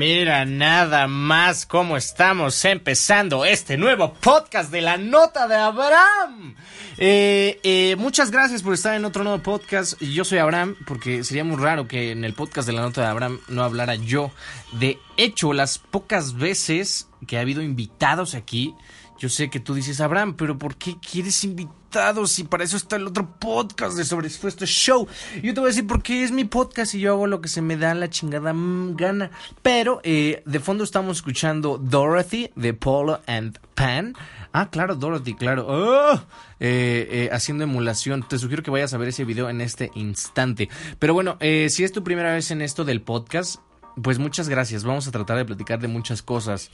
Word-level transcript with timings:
Mira 0.00 0.46
nada 0.46 1.06
más 1.08 1.66
cómo 1.66 1.98
estamos 1.98 2.64
empezando 2.64 3.44
este 3.44 3.76
nuevo 3.76 4.14
podcast 4.14 4.72
de 4.72 4.80
la 4.80 4.96
nota 4.96 5.46
de 5.46 5.56
Abraham. 5.56 6.54
Eh, 6.96 7.60
eh, 7.62 7.96
muchas 7.96 8.30
gracias 8.30 8.62
por 8.62 8.72
estar 8.72 8.94
en 8.94 9.04
otro 9.04 9.24
nuevo 9.24 9.42
podcast. 9.42 10.00
Yo 10.00 10.24
soy 10.24 10.38
Abraham 10.38 10.74
porque 10.86 11.22
sería 11.22 11.44
muy 11.44 11.58
raro 11.58 11.86
que 11.86 12.12
en 12.12 12.24
el 12.24 12.32
podcast 12.32 12.66
de 12.66 12.72
la 12.72 12.80
nota 12.80 13.02
de 13.02 13.08
Abraham 13.08 13.40
no 13.48 13.62
hablara 13.62 13.94
yo. 13.94 14.30
De 14.72 14.98
hecho, 15.18 15.52
las 15.52 15.76
pocas 15.76 16.34
veces 16.38 17.10
que 17.26 17.36
ha 17.36 17.42
habido 17.42 17.60
invitados 17.60 18.34
aquí, 18.34 18.74
yo 19.20 19.28
sé 19.28 19.50
que 19.50 19.60
tú 19.60 19.74
dices, 19.74 20.00
Abraham, 20.00 20.34
pero 20.34 20.58
¿por 20.58 20.76
qué 20.76 20.96
quieres 20.98 21.44
invitados? 21.44 22.38
Y 22.38 22.44
para 22.44 22.64
eso 22.64 22.78
está 22.78 22.96
el 22.96 23.06
otro 23.06 23.38
podcast 23.38 23.94
de 23.94 24.06
Sobre 24.06 24.28
Expuesto 24.28 24.64
Show. 24.64 25.06
Yo 25.42 25.52
te 25.52 25.60
voy 25.60 25.68
a 25.68 25.72
decir 25.72 25.86
por 25.86 26.02
qué 26.02 26.24
es 26.24 26.32
mi 26.32 26.46
podcast 26.46 26.94
y 26.94 27.00
yo 27.00 27.12
hago 27.12 27.26
lo 27.26 27.42
que 27.42 27.50
se 27.50 27.60
me 27.60 27.76
da 27.76 27.92
la 27.94 28.08
chingada 28.08 28.54
gana. 28.54 29.30
Pero 29.60 30.00
eh, 30.04 30.42
de 30.46 30.58
fondo 30.58 30.84
estamos 30.84 31.18
escuchando 31.18 31.76
Dorothy 31.76 32.50
de 32.56 32.72
Polo 32.72 33.20
and 33.26 33.58
Pan. 33.74 34.14
Ah, 34.54 34.70
claro, 34.70 34.94
Dorothy, 34.94 35.34
claro. 35.34 35.66
Oh, 35.68 36.14
eh, 36.58 37.06
eh, 37.10 37.28
haciendo 37.30 37.64
emulación. 37.64 38.26
Te 38.26 38.38
sugiero 38.38 38.62
que 38.62 38.70
vayas 38.70 38.94
a 38.94 38.96
ver 38.96 39.08
ese 39.08 39.26
video 39.26 39.50
en 39.50 39.60
este 39.60 39.90
instante. 39.96 40.70
Pero 40.98 41.12
bueno, 41.12 41.36
si 41.40 41.84
es 41.84 41.92
tu 41.92 42.02
primera 42.02 42.32
vez 42.32 42.50
en 42.52 42.62
esto 42.62 42.86
del 42.86 43.02
podcast, 43.02 43.60
pues 44.02 44.18
muchas 44.18 44.48
gracias. 44.48 44.84
Vamos 44.84 45.06
a 45.08 45.10
tratar 45.10 45.36
de 45.36 45.44
platicar 45.44 45.78
de 45.78 45.88
muchas 45.88 46.22
cosas. 46.22 46.70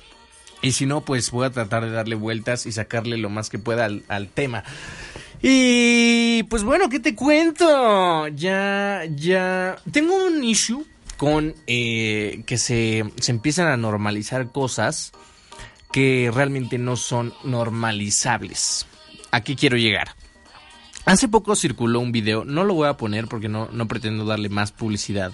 Y 0.63 0.73
si 0.73 0.87
no, 0.87 1.03
pues 1.03 1.31
voy 1.31 1.47
a 1.47 1.51
tratar 1.51 1.85
de 1.85 1.91
darle 1.91 2.15
vueltas 2.15 2.67
y 2.67 2.73
sacarle 2.73 3.19
lo 3.19 3.31
más 3.31 3.51
que 3.51 3.59
pueda 3.59 3.85
al, 3.85 4.29
tema. 4.29 4.65
Y 5.43 6.43
pues 6.45 6.65
bueno, 6.65 6.89
¿qué 6.89 6.99
te 6.99 7.15
cuento? 7.15 8.27
Ya, 8.29 9.03
ya. 9.15 9.77
Tengo 9.93 10.27
un 10.27 10.43
issue 10.43 10.85
con 11.17 11.55
eh, 11.67 12.43
que 12.47 12.59
se, 12.59 13.05
se 13.21 13.33
empiezan 13.33 13.69
a 13.69 13.77
normalizar 13.77 14.51
cosas 14.51 15.13
que 15.93 16.31
realmente 16.35 16.79
no 16.79 16.97
son 16.97 17.33
normalizables. 17.45 18.87
Aquí 19.31 19.57
quiero 19.57 19.77
llegar. 19.77 20.09
Hace 21.07 21.29
poco 21.29 21.55
circuló 21.55 22.01
un 22.01 22.11
video, 22.11 22.45
no 22.45 22.65
lo 22.65 22.75
voy 22.75 22.89
a 22.89 22.97
poner 22.97 23.29
porque 23.29 23.49
no, 23.49 23.69
no 23.71 23.87
pretendo 23.87 24.25
darle 24.25 24.49
más 24.49 24.73
publicidad. 24.73 25.33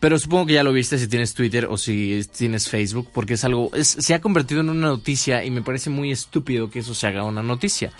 Pero 0.00 0.18
supongo 0.18 0.46
que 0.46 0.54
ya 0.54 0.62
lo 0.62 0.72
viste 0.72 0.98
si 0.98 1.08
tienes 1.08 1.34
Twitter 1.34 1.66
o 1.70 1.76
si 1.76 2.22
tienes 2.36 2.68
Facebook, 2.68 3.08
porque 3.12 3.34
es 3.34 3.44
algo, 3.44 3.70
se 3.80 4.14
ha 4.14 4.20
convertido 4.20 4.60
en 4.60 4.70
una 4.70 4.88
noticia 4.88 5.44
y 5.44 5.50
me 5.50 5.62
parece 5.62 5.90
muy 5.90 6.10
estúpido 6.10 6.70
que 6.70 6.80
eso 6.80 6.94
se 6.94 7.06
haga 7.06 7.24
una 7.24 7.42
noticia. 7.42 7.92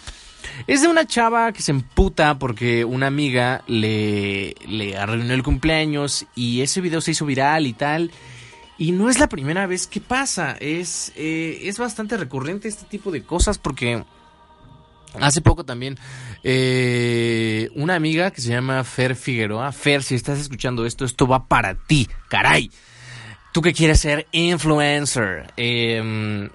Es 0.67 0.83
de 0.83 0.89
una 0.89 1.07
chava 1.07 1.53
que 1.53 1.63
se 1.63 1.73
emputa 1.73 2.39
porque 2.39 2.85
una 2.85 3.07
amiga 3.07 3.63
le, 3.67 4.55
le 4.67 4.97
arruinó 4.97 5.35
el 5.35 5.43
cumpleaños 5.43 6.27
y 6.35 6.61
ese 6.61 6.81
video 6.81 7.01
se 7.01 7.13
hizo 7.13 7.27
viral 7.27 7.67
y 7.67 7.73
tal. 7.73 8.11
Y 8.79 8.93
no 8.93 9.09
es 9.09 9.19
la 9.19 9.29
primera 9.29 9.67
vez 9.67 9.87
que 9.87 10.01
pasa, 10.01 10.57
es, 10.61 11.13
eh, 11.17 11.61
es 11.63 11.79
bastante 11.79 12.17
recurrente 12.19 12.69
este 12.69 12.85
tipo 12.85 13.11
de 13.11 13.23
cosas 13.23 13.57
porque 13.57 14.05
Hace 15.21 15.41
poco 15.41 15.65
también 15.65 15.99
eh, 16.43 17.71
una 17.75 17.95
amiga 17.95 18.31
que 18.31 18.41
se 18.41 18.51
llama 18.51 18.83
Fer 18.85 19.17
Figueroa. 19.17 19.73
Fer, 19.73 20.03
si 20.03 20.15
estás 20.15 20.39
escuchando 20.39 20.87
esto, 20.87 21.05
esto 21.05 21.27
va 21.27 21.47
para 21.47 21.75
ti, 21.75 22.09
caray. 22.29 22.71
Tú 23.53 23.63
que 23.63 23.73
quieres 23.73 24.01
ser 24.01 24.27
influencer. 24.33 25.53
Em, 25.57 26.51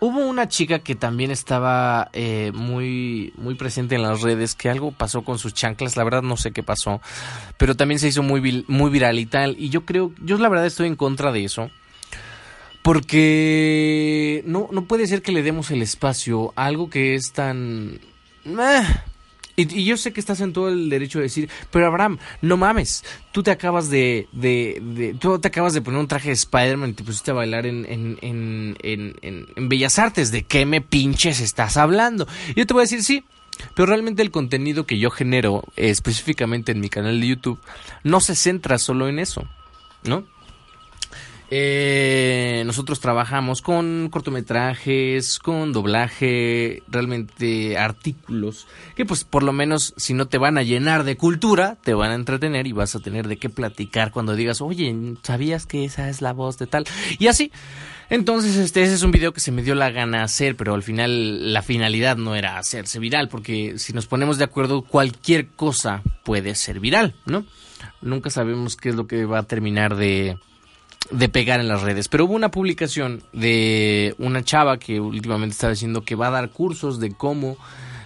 hubo 0.00 0.20
una 0.20 0.48
chica 0.48 0.80
que 0.80 0.94
también 0.94 1.30
estaba 1.30 2.10
eh, 2.12 2.52
muy, 2.54 3.32
muy 3.36 3.54
presente 3.54 3.94
en 3.94 4.02
las 4.02 4.20
redes, 4.20 4.54
que 4.54 4.68
algo 4.68 4.92
pasó 4.92 5.24
con 5.24 5.38
sus 5.38 5.54
chanclas, 5.54 5.96
la 5.96 6.04
verdad 6.04 6.22
no 6.22 6.36
sé 6.36 6.52
qué 6.52 6.62
pasó, 6.62 7.00
pero 7.56 7.74
también 7.74 7.98
se 7.98 8.08
hizo 8.08 8.22
muy, 8.22 8.64
muy 8.68 8.90
viral 8.90 9.18
y 9.18 9.26
tal. 9.26 9.56
Y 9.58 9.70
yo 9.70 9.86
creo, 9.86 10.12
yo 10.22 10.36
la 10.38 10.48
verdad 10.48 10.66
estoy 10.66 10.88
en 10.88 10.96
contra 10.96 11.32
de 11.32 11.44
eso. 11.44 11.70
Porque 12.86 14.44
no, 14.46 14.68
no 14.70 14.84
puede 14.84 15.08
ser 15.08 15.20
que 15.20 15.32
le 15.32 15.42
demos 15.42 15.72
el 15.72 15.82
espacio 15.82 16.52
a 16.54 16.66
algo 16.66 16.88
que 16.88 17.16
es 17.16 17.32
tan... 17.32 17.98
Y, 19.56 19.84
yo 19.84 19.96
sé 19.96 20.12
que 20.12 20.20
estás 20.20 20.40
en 20.40 20.52
todo 20.52 20.68
el 20.68 20.88
derecho 20.88 21.18
de 21.18 21.24
decir, 21.24 21.50
pero 21.72 21.88
Abraham, 21.88 22.18
no 22.42 22.56
mames, 22.56 23.04
tú 23.32 23.42
te 23.42 23.50
acabas 23.50 23.90
de, 23.90 24.28
de, 24.30 25.16
tú 25.18 25.36
te 25.40 25.48
acabas 25.48 25.74
de 25.74 25.80
poner 25.80 25.98
un 25.98 26.06
traje 26.06 26.28
de 26.28 26.34
Spider-Man 26.34 26.90
y 26.90 26.92
te 26.92 27.02
pusiste 27.02 27.32
a 27.32 27.34
bailar 27.34 27.66
en, 27.66 27.86
en, 27.86 28.18
en, 28.22 29.16
en, 29.20 29.68
Bellas 29.68 29.98
Artes, 29.98 30.30
¿de 30.30 30.44
qué 30.44 30.64
me 30.64 30.80
pinches 30.80 31.40
estás 31.40 31.76
hablando? 31.76 32.28
yo 32.54 32.66
te 32.68 32.72
voy 32.72 32.82
a 32.82 32.84
decir, 32.84 33.02
sí, 33.02 33.24
pero 33.74 33.86
realmente 33.86 34.22
el 34.22 34.30
contenido 34.30 34.86
que 34.86 35.00
yo 35.00 35.10
genero, 35.10 35.64
específicamente 35.74 36.70
en 36.70 36.78
mi 36.78 36.88
canal 36.88 37.20
de 37.20 37.26
YouTube, 37.26 37.58
no 38.04 38.20
se 38.20 38.36
centra 38.36 38.78
solo 38.78 39.08
en 39.08 39.18
eso, 39.18 39.42
¿no? 40.04 40.35
Eh, 41.48 42.64
nosotros 42.66 42.98
trabajamos 42.98 43.62
con 43.62 44.08
cortometrajes, 44.10 45.38
con 45.38 45.72
doblaje, 45.72 46.82
realmente 46.88 47.78
artículos 47.78 48.66
que 48.96 49.04
pues 49.04 49.22
por 49.22 49.44
lo 49.44 49.52
menos 49.52 49.94
si 49.96 50.12
no 50.12 50.26
te 50.26 50.38
van 50.38 50.58
a 50.58 50.62
llenar 50.62 51.04
de 51.04 51.16
cultura, 51.16 51.76
te 51.82 51.94
van 51.94 52.10
a 52.10 52.14
entretener 52.14 52.66
y 52.66 52.72
vas 52.72 52.96
a 52.96 53.00
tener 53.00 53.28
de 53.28 53.36
qué 53.36 53.48
platicar 53.48 54.10
cuando 54.10 54.34
digas, 54.34 54.60
oye, 54.60 54.94
¿sabías 55.22 55.66
que 55.66 55.84
esa 55.84 56.08
es 56.08 56.20
la 56.20 56.32
voz 56.32 56.58
de 56.58 56.66
tal? 56.66 56.84
Y 57.18 57.28
así. 57.28 57.52
Entonces, 58.08 58.56
este, 58.56 58.82
ese 58.82 58.94
es 58.94 59.02
un 59.02 59.10
video 59.10 59.32
que 59.32 59.40
se 59.40 59.50
me 59.50 59.62
dio 59.62 59.74
la 59.74 59.90
gana 59.90 60.22
hacer, 60.22 60.56
pero 60.56 60.74
al 60.74 60.84
final 60.84 61.52
la 61.52 61.62
finalidad 61.62 62.16
no 62.16 62.36
era 62.36 62.56
hacerse 62.56 63.00
viral, 63.00 63.28
porque 63.28 63.78
si 63.78 63.92
nos 63.92 64.06
ponemos 64.06 64.38
de 64.38 64.44
acuerdo, 64.44 64.82
cualquier 64.82 65.48
cosa 65.48 66.02
puede 66.24 66.54
ser 66.54 66.78
viral, 66.78 67.16
¿no? 67.26 67.44
Nunca 68.02 68.30
sabemos 68.30 68.76
qué 68.76 68.90
es 68.90 68.94
lo 68.94 69.08
que 69.08 69.24
va 69.24 69.40
a 69.40 69.42
terminar 69.42 69.96
de, 69.96 70.38
de 71.10 71.28
pegar 71.28 71.60
en 71.60 71.68
las 71.68 71.82
redes. 71.82 72.08
Pero 72.08 72.24
hubo 72.24 72.34
una 72.34 72.50
publicación 72.50 73.22
de 73.32 74.14
una 74.18 74.44
chava 74.44 74.78
que 74.78 75.00
últimamente 75.00 75.54
estaba 75.54 75.72
diciendo 75.72 76.04
que 76.04 76.14
va 76.14 76.28
a 76.28 76.32
dar 76.32 76.50
cursos 76.50 77.00
de 77.00 77.12
cómo 77.12 77.56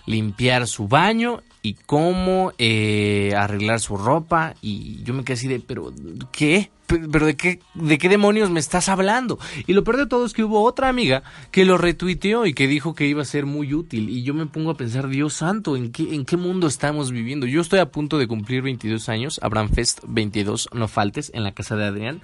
limpiar 0.07 0.67
su 0.67 0.89
baño 0.89 1.43
y 1.63 1.75
cómo 1.75 2.53
eh, 2.59 3.35
arreglar 3.37 3.81
su 3.81 3.97
ropa. 3.97 4.55
Y 4.63 5.03
yo 5.03 5.15
me 5.15 5.25
quedé 5.25 5.35
así 5.35 5.49
de, 5.49 5.61
pero 5.61 5.93
¿qué? 6.33 6.71
¿Pero 6.87 7.25
de 7.25 7.37
qué, 7.37 7.61
de 7.75 7.99
qué 7.99 8.09
demonios 8.09 8.51
me 8.51 8.59
estás 8.59 8.89
hablando? 8.89 9.39
Y 9.69 9.75
lo 9.75 9.85
peor 9.85 9.97
de 9.97 10.07
todo 10.07 10.27
es 10.27 10.33
que 10.33 10.43
hubo 10.43 10.65
otra 10.65 10.89
amiga 10.89 11.23
que 11.53 11.65
lo 11.65 11.79
retuiteó 11.79 12.47
y 12.47 12.53
que 12.53 12.67
dijo 12.67 12.97
que 12.97 13.07
iba 13.07 13.23
a 13.23 13.27
ser 13.27 13.47
muy 13.47 13.75
útil. 13.75 14.09
Y 14.09 14.25
yo 14.25 14.35
me 14.35 14.47
pongo 14.47 14.73
a 14.73 14.77
pensar, 14.77 15.09
Dios 15.09 15.35
santo, 15.35 15.77
¿en 15.77 15.93
qué, 15.93 16.15
en 16.15 16.25
qué 16.25 16.37
mundo 16.37 16.67
estamos 16.67 17.13
viviendo? 17.13 17.47
Yo 17.47 17.61
estoy 17.61 17.79
a 17.79 17.93
punto 17.93 18.19
de 18.19 18.27
cumplir 18.27 18.63
22 18.63 19.09
años, 19.09 19.39
Abraham 19.41 19.69
Fest 19.69 20.01
22, 20.09 20.71
no 20.73 20.89
faltes, 20.89 21.31
en 21.33 21.45
la 21.45 21.53
casa 21.53 21.77
de 21.77 21.85
Adrián. 21.85 22.23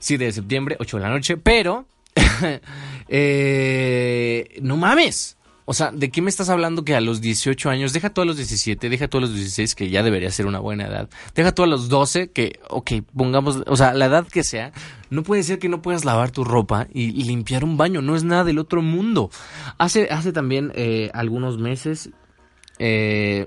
7 0.00 0.24
de 0.24 0.32
septiembre, 0.32 0.76
8 0.80 0.96
de 0.96 1.02
la 1.02 1.10
noche, 1.10 1.36
pero... 1.36 1.86
eh, 3.08 4.58
no 4.62 4.76
mames. 4.76 5.36
O 5.70 5.72
sea, 5.72 5.92
¿de 5.92 6.10
qué 6.10 6.20
me 6.20 6.30
estás 6.30 6.48
hablando 6.48 6.84
que 6.84 6.96
a 6.96 7.00
los 7.00 7.20
18 7.20 7.70
años, 7.70 7.92
deja 7.92 8.10
todos 8.10 8.26
los 8.26 8.36
17, 8.36 8.88
deja 8.88 9.06
todos 9.06 9.22
los 9.22 9.36
16, 9.36 9.76
que 9.76 9.88
ya 9.88 10.02
debería 10.02 10.28
ser 10.32 10.46
una 10.46 10.58
buena 10.58 10.88
edad, 10.88 11.08
deja 11.36 11.52
todos 11.52 11.68
los 11.68 11.88
12, 11.88 12.32
que, 12.32 12.58
ok, 12.68 12.90
pongamos, 13.16 13.62
o 13.68 13.76
sea, 13.76 13.94
la 13.94 14.06
edad 14.06 14.26
que 14.26 14.42
sea, 14.42 14.72
no 15.10 15.22
puede 15.22 15.44
ser 15.44 15.60
que 15.60 15.68
no 15.68 15.80
puedas 15.80 16.04
lavar 16.04 16.32
tu 16.32 16.42
ropa 16.42 16.88
y, 16.92 17.12
limpiar 17.22 17.62
un 17.62 17.76
baño, 17.76 18.02
no 18.02 18.16
es 18.16 18.24
nada 18.24 18.42
del 18.42 18.58
otro 18.58 18.82
mundo. 18.82 19.30
Hace, 19.78 20.08
hace 20.10 20.32
también 20.32 20.72
eh, 20.74 21.08
algunos 21.14 21.56
meses, 21.58 22.10
eh, 22.80 23.46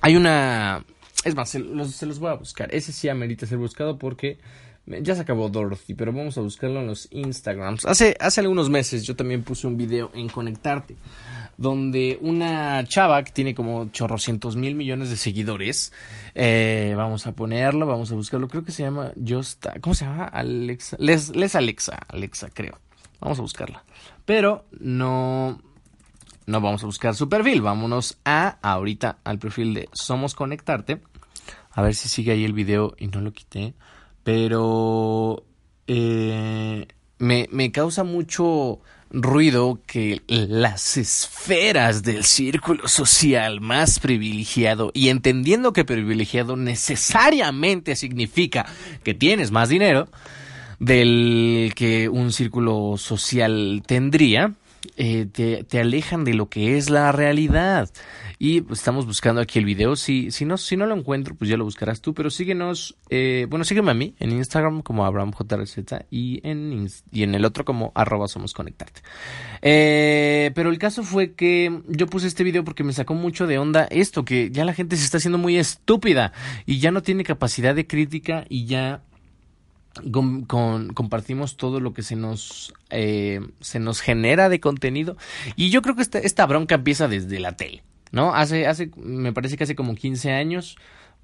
hay 0.00 0.16
una, 0.16 0.86
es 1.24 1.34
más, 1.34 1.50
se 1.50 1.62
se 1.88 2.06
los 2.06 2.18
voy 2.18 2.30
a 2.30 2.34
buscar, 2.36 2.74
ese 2.74 2.92
sí 2.92 3.10
amerita 3.10 3.44
ser 3.44 3.58
buscado 3.58 3.98
porque 3.98 4.38
ya 4.86 5.14
se 5.14 5.22
acabó 5.22 5.48
Dorothy, 5.48 5.94
pero 5.94 6.12
vamos 6.12 6.38
a 6.38 6.40
buscarlo 6.40 6.80
en 6.80 6.86
los 6.86 7.08
Instagrams. 7.10 7.84
Hace, 7.84 8.16
hace 8.20 8.40
algunos 8.40 8.70
meses 8.70 9.04
yo 9.04 9.16
también 9.16 9.42
puse 9.42 9.66
un 9.66 9.76
video 9.76 10.10
en 10.14 10.28
Conectarte, 10.28 10.96
donde 11.56 12.18
una 12.20 12.84
chava 12.84 13.22
que 13.24 13.32
tiene 13.32 13.54
como 13.54 13.90
chorrocientos 13.90 14.56
mil 14.56 14.74
millones 14.74 15.10
de 15.10 15.16
seguidores, 15.16 15.92
eh, 16.34 16.94
vamos 16.96 17.26
a 17.26 17.32
ponerlo, 17.32 17.86
vamos 17.86 18.12
a 18.12 18.14
buscarlo, 18.14 18.48
creo 18.48 18.64
que 18.64 18.72
se 18.72 18.84
llama 18.84 19.12
Justa, 19.26 19.74
¿cómo 19.80 19.94
se 19.94 20.04
llama? 20.04 20.24
Alexa, 20.24 20.96
Les, 21.00 21.34
Les 21.34 21.54
Alexa, 21.54 21.98
Alexa 22.08 22.50
creo. 22.50 22.78
Vamos 23.20 23.38
a 23.38 23.42
buscarla. 23.42 23.84
Pero 24.24 24.66
no, 24.78 25.60
no 26.46 26.60
vamos 26.60 26.82
a 26.82 26.86
buscar 26.86 27.14
su 27.14 27.28
perfil, 27.28 27.62
vámonos 27.62 28.18
a 28.24 28.58
ahorita 28.62 29.18
al 29.24 29.38
perfil 29.38 29.74
de 29.74 29.88
Somos 29.92 30.34
Conectarte. 30.34 31.00
A 31.72 31.82
ver 31.82 31.94
si 31.94 32.08
sigue 32.08 32.32
ahí 32.32 32.44
el 32.44 32.52
video 32.52 32.94
y 32.98 33.08
no 33.08 33.20
lo 33.20 33.32
quité. 33.32 33.74
Pero 34.26 35.44
eh, 35.86 36.84
me, 37.18 37.48
me 37.52 37.70
causa 37.70 38.02
mucho 38.02 38.80
ruido 39.10 39.78
que 39.86 40.20
las 40.26 40.96
esferas 40.96 42.02
del 42.02 42.24
círculo 42.24 42.88
social 42.88 43.60
más 43.60 44.00
privilegiado 44.00 44.90
y 44.94 45.10
entendiendo 45.10 45.72
que 45.72 45.84
privilegiado 45.84 46.56
necesariamente 46.56 47.94
significa 47.94 48.66
que 49.04 49.14
tienes 49.14 49.52
más 49.52 49.68
dinero 49.68 50.08
del 50.80 51.72
que 51.76 52.08
un 52.08 52.32
círculo 52.32 52.96
social 52.96 53.84
tendría, 53.86 54.54
eh, 54.96 55.26
te, 55.26 55.80
alejan 55.80 56.24
de 56.24 56.34
lo 56.34 56.48
que 56.48 56.76
es 56.76 56.90
la 56.90 57.12
realidad. 57.12 57.90
Y 58.38 58.70
estamos 58.72 59.06
buscando 59.06 59.40
aquí 59.40 59.58
el 59.58 59.64
video. 59.64 59.96
Si, 59.96 60.30
si, 60.30 60.44
no, 60.44 60.58
si 60.58 60.76
no 60.76 60.86
lo 60.86 60.94
encuentro, 60.94 61.34
pues 61.34 61.48
ya 61.48 61.56
lo 61.56 61.64
buscarás 61.64 62.00
tú. 62.00 62.14
Pero 62.14 62.30
síguenos, 62.30 62.96
eh, 63.08 63.46
bueno, 63.48 63.64
sígueme 63.64 63.90
a 63.90 63.94
mí 63.94 64.14
en 64.18 64.32
Instagram 64.32 64.82
como 64.82 65.06
AbrahamJRZ 65.06 65.78
y 66.10 66.40
en, 66.46 66.88
y 67.10 67.22
en 67.22 67.34
el 67.34 67.44
otro 67.44 67.64
como 67.64 67.92
arroba 67.94 68.28
somos 68.28 68.52
conectarte. 68.52 69.00
Eh, 69.62 70.52
pero 70.54 70.70
el 70.70 70.78
caso 70.78 71.02
fue 71.02 71.34
que 71.34 71.82
yo 71.88 72.06
puse 72.06 72.26
este 72.26 72.44
video 72.44 72.64
porque 72.64 72.84
me 72.84 72.92
sacó 72.92 73.14
mucho 73.14 73.46
de 73.46 73.58
onda 73.58 73.84
esto, 73.84 74.24
que 74.24 74.50
ya 74.50 74.64
la 74.64 74.74
gente 74.74 74.96
se 74.96 75.04
está 75.04 75.18
haciendo 75.18 75.38
muy 75.38 75.56
estúpida 75.56 76.32
y 76.66 76.78
ya 76.78 76.90
no 76.90 77.02
tiene 77.02 77.24
capacidad 77.24 77.74
de 77.74 77.86
crítica 77.86 78.44
y 78.48 78.66
ya 78.66 79.02
con, 80.10 80.44
compartimos 80.92 81.56
todo 81.56 81.80
lo 81.80 81.92
que 81.92 82.02
se 82.02 82.16
nos 82.16 82.74
eh, 82.90 83.40
se 83.60 83.78
nos 83.78 84.00
genera 84.00 84.48
de 84.48 84.60
contenido. 84.60 85.16
Y 85.56 85.70
yo 85.70 85.82
creo 85.82 85.96
que 85.96 86.02
esta, 86.02 86.18
esta 86.18 86.46
bronca 86.46 86.76
empieza 86.76 87.08
desde 87.08 87.40
la 87.40 87.56
tele 87.56 87.82
no 88.12 88.34
hace 88.34 88.66
hace 88.66 88.90
me 88.96 89.32
parece 89.32 89.56
que 89.56 89.64
hace 89.64 89.74
como 89.74 89.94
15 89.94 90.30
años 90.32 90.76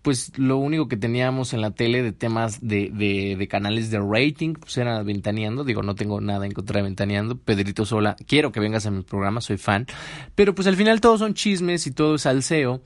pues 0.03 0.37
lo 0.37 0.59
único 0.59 0.89
que 0.89 0.97
teníamos 0.97 1.55
en 1.55 1.61
la 1.61 1.71
tele 1.71 2.03
de 2.03 2.13
temas 2.13 2.61
de, 2.61 2.91
de, 2.93 3.37
de, 3.37 3.49
canales 3.49 3.91
de 3.91 4.01
rating, 4.01 4.55
pues 4.55 4.77
era 4.77 5.01
Ventaneando, 5.05 5.63
digo, 5.63 5.83
no 5.83 5.95
tengo 5.95 6.21
nada 6.21 6.45
en 6.45 6.51
contra 6.51 6.79
de 6.79 6.83
Ventaneando, 6.83 7.39
Pedrito 7.39 7.87
Sola, 7.87 8.17
quiero 8.27 8.51
que 8.51 8.59
vengas 8.59 8.85
a 8.85 8.91
mi 8.91 9.03
programa, 9.03 9.41
soy 9.41 9.59
fan, 9.59 9.87
pero 10.35 10.57
pues 10.57 10.67
al 10.67 10.75
final 10.75 11.01
todos 11.01 11.21
son 11.21 11.35
chismes 11.35 11.87
y 11.87 11.93
todo 11.93 12.17
es 12.17 12.23
salseo, 12.23 12.83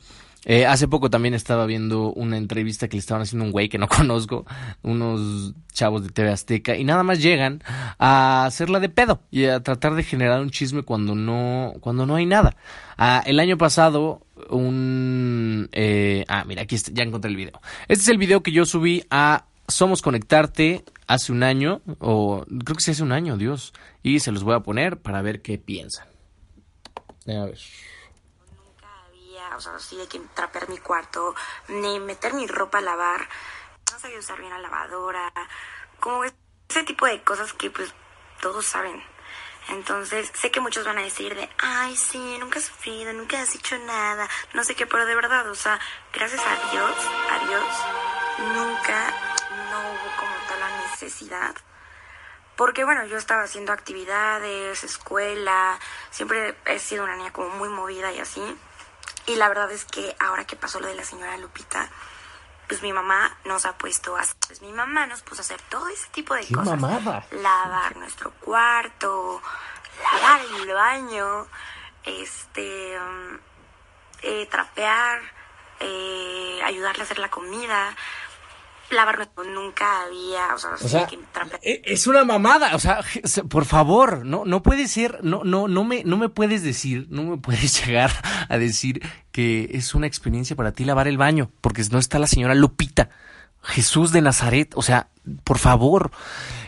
eh, 0.48 0.64
hace 0.64 0.87
poco 0.87 1.10
también 1.10 1.34
estaba 1.34 1.66
viendo 1.66 2.12
una 2.12 2.37
entrevista 2.37 2.87
que 2.87 2.94
le 2.94 3.00
estaban 3.00 3.22
haciendo 3.22 3.44
un 3.44 3.50
güey 3.50 3.69
que 3.69 3.78
no 3.78 3.88
conozco, 3.88 4.46
unos 4.82 5.54
chavos 5.72 6.04
de 6.04 6.10
TV 6.10 6.31
Azteca, 6.31 6.76
y 6.76 6.84
nada 6.84 7.02
más 7.02 7.20
llegan 7.20 7.64
a 7.98 8.46
hacerla 8.46 8.78
de 8.78 8.88
pedo 8.88 9.20
y 9.32 9.46
a 9.46 9.60
tratar 9.60 9.96
de 9.96 10.04
generar 10.04 10.40
un 10.40 10.50
chisme 10.50 10.84
cuando 10.84 11.16
no, 11.16 11.75
cuando 11.81 12.06
no 12.06 12.14
hay 12.14 12.26
nada. 12.26 12.56
Ah, 12.96 13.25
el 13.26 13.40
año 13.40 13.58
pasado, 13.58 14.22
un... 14.48 15.69
Eh, 15.72 16.25
ah, 16.28 16.44
mira, 16.46 16.62
aquí 16.62 16.76
está, 16.76 16.92
ya 16.94 17.02
encontré 17.02 17.28
el 17.28 17.37
video. 17.37 17.60
Este 17.88 18.02
es 18.04 18.08
el 18.08 18.19
video 18.19 18.44
que 18.44 18.52
yo 18.52 18.64
subí 18.64 19.02
a 19.10 19.46
Somos 19.66 20.00
Conectarte 20.00 20.84
hace 21.08 21.32
un 21.32 21.42
año, 21.42 21.82
o 21.99 22.44
creo 22.46 22.76
que 22.76 22.82
sí 22.82 22.92
hace 22.92 23.02
un 23.02 23.10
año, 23.10 23.37
Dios, 23.37 23.75
y 24.04 24.20
se 24.20 24.31
los 24.31 24.44
voy 24.44 24.54
a 24.54 24.60
poner 24.60 24.99
para 24.99 25.22
ver 25.22 25.42
qué 25.42 25.58
piensan. 25.58 26.06
A 27.26 27.46
ver 27.46 27.58
o 29.54 29.60
sea, 29.60 29.75
así 29.75 29.96
de 29.96 30.08
que 30.08 30.19
trapear 30.34 30.69
mi 30.69 30.78
cuarto, 30.78 31.34
ni 31.69 32.00
meter 32.00 32.34
mi 32.34 32.46
ropa 32.46 32.78
a 32.78 32.82
lavar, 32.82 33.28
no 33.93 33.98
sabía 33.98 34.19
usar 34.19 34.40
bien 34.40 34.50
la 34.50 34.58
lavadora, 34.58 35.32
como 36.00 36.25
ese 36.25 36.82
tipo 36.84 37.06
de 37.06 37.22
cosas 37.22 37.52
que 37.52 37.70
pues 37.70 37.94
todos 38.40 38.66
saben. 38.66 39.02
Entonces, 39.69 40.31
sé 40.34 40.50
que 40.50 40.60
muchos 40.60 40.84
van 40.84 40.98
a 40.98 41.02
decir 41.02 41.34
de, 41.34 41.48
ay, 41.58 41.96
sí, 41.96 42.38
nunca 42.38 42.60
has 42.60 42.66
sufrido, 42.66 43.12
nunca 43.12 43.40
has 43.40 43.54
hecho 43.54 43.76
nada, 43.78 44.28
no 44.54 44.62
sé 44.62 44.76
qué, 44.76 44.87
pero 44.87 45.06
de 45.06 45.14
verdad, 45.16 45.49
o 45.49 45.54
sea, 45.56 45.81
gracias 46.12 46.40
a 46.40 46.70
Dios, 46.70 46.96
a 47.31 47.46
Dios, 47.46 47.64
nunca, 48.54 49.10
no 49.70 49.81
hubo 49.81 50.16
como 50.16 50.37
tal 50.49 50.60
la 50.60 50.88
necesidad. 50.88 51.54
Porque 52.56 52.84
bueno, 52.84 53.04
yo 53.06 53.19
estaba 53.19 53.42
haciendo 53.42 53.72
actividades, 53.72 54.82
escuela, 54.84 55.78
siempre 56.10 56.56
he 56.64 56.78
sido 56.78 57.04
una 57.04 57.16
niña 57.16 57.32
como 57.32 57.50
muy 57.50 57.69
movida 57.69 58.12
y 58.12 58.20
así. 58.20 58.40
Y 59.26 59.37
la 59.37 59.49
verdad 59.49 59.70
es 59.73 59.84
que 59.84 60.14
ahora 60.20 60.46
que 60.46 60.56
pasó 60.56 60.81
lo 60.81 60.87
de 60.87 60.94
la 60.94 61.05
señora 61.05 61.37
Lupita, 61.37 61.88
pues 62.69 62.82
mi 62.82 62.93
mamá 62.93 63.37
nos 63.44 63.67
ha 63.67 63.76
puesto 63.76 64.17
a 64.17 64.23
pues 64.46 64.62
mi 64.62 64.73
mamá 64.73 65.06
nos 65.06 65.23
puso 65.23 65.40
a 65.40 65.44
hacer 65.44 65.61
todo 65.62 65.88
ese 65.88 66.08
tipo 66.08 66.34
de 66.34 66.46
cosas. 66.49 66.81
Lavar 67.32 67.96
nuestro 67.96 68.32
cuarto, 68.32 69.40
lavar 70.12 70.40
el 70.40 70.73
baño, 70.73 71.46
este 72.05 72.99
um, 72.99 73.38
eh, 74.23 74.46
trapear, 74.50 75.20
eh, 75.81 76.61
ayudarle 76.64 77.02
a 77.02 77.05
hacer 77.05 77.19
la 77.19 77.31
comida 77.31 77.94
lavar 78.90 79.28
nunca 79.52 80.02
había, 80.02 80.54
o 80.54 80.58
sea, 80.58 81.08
e, 81.62 81.82
es 81.84 82.06
una 82.06 82.24
mamada, 82.24 82.74
o 82.74 82.78
sea, 82.78 83.00
por 83.48 83.64
favor, 83.64 84.24
no 84.24 84.44
no 84.44 84.62
puede 84.62 84.86
ser, 84.88 85.18
no 85.22 85.42
no 85.44 85.68
no 85.68 85.84
me 85.84 86.04
no 86.04 86.16
me 86.16 86.28
puedes 86.28 86.62
decir, 86.62 87.06
no 87.10 87.24
me 87.24 87.36
puedes 87.36 87.84
llegar 87.86 88.12
a 88.48 88.58
decir 88.58 89.02
que 89.32 89.70
es 89.72 89.94
una 89.94 90.06
experiencia 90.06 90.56
para 90.56 90.72
ti 90.72 90.84
lavar 90.84 91.08
el 91.08 91.18
baño, 91.18 91.50
porque 91.60 91.82
no 91.90 91.98
está 91.98 92.18
la 92.18 92.26
señora 92.26 92.54
Lupita, 92.54 93.10
Jesús 93.62 94.12
de 94.12 94.22
Nazaret, 94.22 94.72
o 94.76 94.82
sea, 94.82 95.08
por 95.42 95.58
favor, 95.58 96.12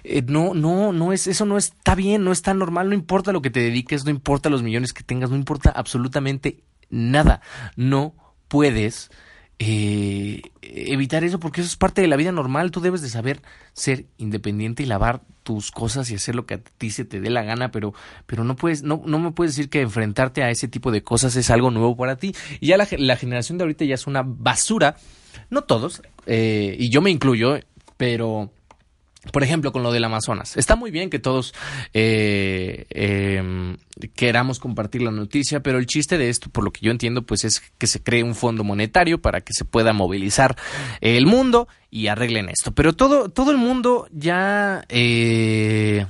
eh, 0.02 0.22
no 0.26 0.54
no 0.54 0.92
no 0.92 1.12
es 1.12 1.26
eso 1.26 1.46
no 1.46 1.56
está 1.56 1.94
bien, 1.94 2.24
no 2.24 2.32
está 2.32 2.54
normal, 2.54 2.88
no 2.88 2.94
importa 2.94 3.32
lo 3.32 3.42
que 3.42 3.50
te 3.50 3.60
dediques, 3.60 4.04
no 4.04 4.10
importa 4.10 4.50
los 4.50 4.62
millones 4.62 4.92
que 4.92 5.04
tengas, 5.04 5.30
no 5.30 5.36
importa 5.36 5.70
absolutamente 5.70 6.64
nada, 6.90 7.40
no 7.76 8.14
puedes 8.48 9.10
eh, 9.58 10.42
evitar 10.62 11.24
eso 11.24 11.40
porque 11.40 11.60
eso 11.60 11.68
es 11.68 11.76
parte 11.76 12.00
de 12.00 12.08
la 12.08 12.16
vida 12.16 12.32
normal. 12.32 12.70
Tú 12.70 12.80
debes 12.80 13.02
de 13.02 13.08
saber 13.08 13.42
ser 13.72 14.06
independiente 14.16 14.82
y 14.82 14.86
lavar 14.86 15.22
tus 15.42 15.70
cosas 15.70 16.10
y 16.10 16.14
hacer 16.14 16.34
lo 16.34 16.46
que 16.46 16.54
a 16.54 16.58
ti 16.58 16.90
se 16.90 17.04
te 17.04 17.20
dé 17.20 17.30
la 17.30 17.42
gana, 17.42 17.70
pero, 17.70 17.94
pero 18.26 18.44
no 18.44 18.54
puedes, 18.54 18.82
no, 18.82 19.02
no 19.04 19.18
me 19.18 19.32
puedes 19.32 19.56
decir 19.56 19.70
que 19.70 19.80
enfrentarte 19.80 20.42
a 20.42 20.50
ese 20.50 20.68
tipo 20.68 20.92
de 20.92 21.02
cosas 21.02 21.34
es 21.36 21.50
algo 21.50 21.70
nuevo 21.70 21.96
para 21.96 22.16
ti. 22.16 22.34
Y 22.60 22.68
ya 22.68 22.76
la, 22.76 22.86
la 22.98 23.16
generación 23.16 23.58
de 23.58 23.64
ahorita 23.64 23.84
ya 23.84 23.94
es 23.94 24.06
una 24.06 24.22
basura. 24.24 24.96
No 25.50 25.62
todos, 25.62 26.02
eh, 26.26 26.76
y 26.78 26.90
yo 26.90 27.00
me 27.00 27.10
incluyo, 27.10 27.58
pero 27.96 28.50
por 29.32 29.42
ejemplo, 29.42 29.72
con 29.72 29.82
lo 29.82 29.92
del 29.92 30.04
Amazonas. 30.04 30.56
Está 30.56 30.76
muy 30.76 30.90
bien 30.90 31.10
que 31.10 31.18
todos 31.18 31.54
eh, 31.94 32.86
em, 32.90 33.76
queramos 34.14 34.58
compartir 34.58 35.02
la 35.02 35.10
noticia, 35.10 35.60
pero 35.60 35.78
el 35.78 35.86
chiste 35.86 36.18
de 36.18 36.28
esto, 36.28 36.50
por 36.50 36.64
lo 36.64 36.72
que 36.72 36.80
yo 36.82 36.90
entiendo, 36.90 37.22
pues 37.22 37.44
es 37.44 37.60
que 37.78 37.86
se 37.86 38.02
cree 38.02 38.22
un 38.22 38.34
fondo 38.34 38.64
monetario 38.64 39.20
para 39.20 39.40
que 39.40 39.52
se 39.52 39.64
pueda 39.64 39.92
movilizar 39.92 40.56
el 41.00 41.26
mundo 41.26 41.68
y 41.90 42.08
arreglen 42.08 42.48
esto. 42.48 42.72
Pero 42.72 42.94
todo, 42.94 43.28
todo 43.28 43.50
el 43.50 43.58
mundo 43.58 44.08
ya... 44.12 44.84
Eh, 44.88 46.06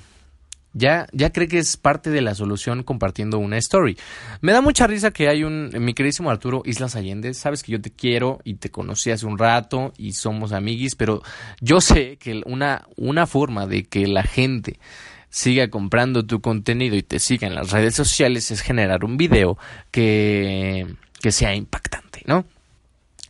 ya, 0.78 1.06
ya 1.12 1.30
cree 1.30 1.48
que 1.48 1.58
es 1.58 1.76
parte 1.76 2.10
de 2.10 2.22
la 2.22 2.34
solución 2.34 2.82
compartiendo 2.82 3.38
una 3.38 3.58
story. 3.58 3.98
Me 4.40 4.52
da 4.52 4.60
mucha 4.60 4.86
risa 4.86 5.10
que 5.10 5.28
hay 5.28 5.44
un, 5.44 5.70
mi 5.80 5.94
queridísimo 5.94 6.30
Arturo 6.30 6.62
Islas 6.64 6.96
Allende, 6.96 7.34
sabes 7.34 7.62
que 7.62 7.72
yo 7.72 7.80
te 7.80 7.90
quiero 7.90 8.40
y 8.44 8.54
te 8.54 8.70
conocí 8.70 9.10
hace 9.10 9.26
un 9.26 9.38
rato 9.38 9.92
y 9.98 10.12
somos 10.12 10.52
amiguis, 10.52 10.94
pero 10.94 11.22
yo 11.60 11.80
sé 11.80 12.16
que 12.16 12.42
una, 12.46 12.86
una 12.96 13.26
forma 13.26 13.66
de 13.66 13.84
que 13.84 14.06
la 14.06 14.22
gente 14.22 14.78
siga 15.30 15.68
comprando 15.68 16.24
tu 16.24 16.40
contenido 16.40 16.96
y 16.96 17.02
te 17.02 17.18
siga 17.18 17.46
en 17.46 17.54
las 17.54 17.70
redes 17.70 17.94
sociales 17.94 18.50
es 18.50 18.62
generar 18.62 19.04
un 19.04 19.16
video 19.16 19.58
que, 19.90 20.86
que 21.20 21.32
sea 21.32 21.54
impactante, 21.54 22.22
¿no? 22.26 22.46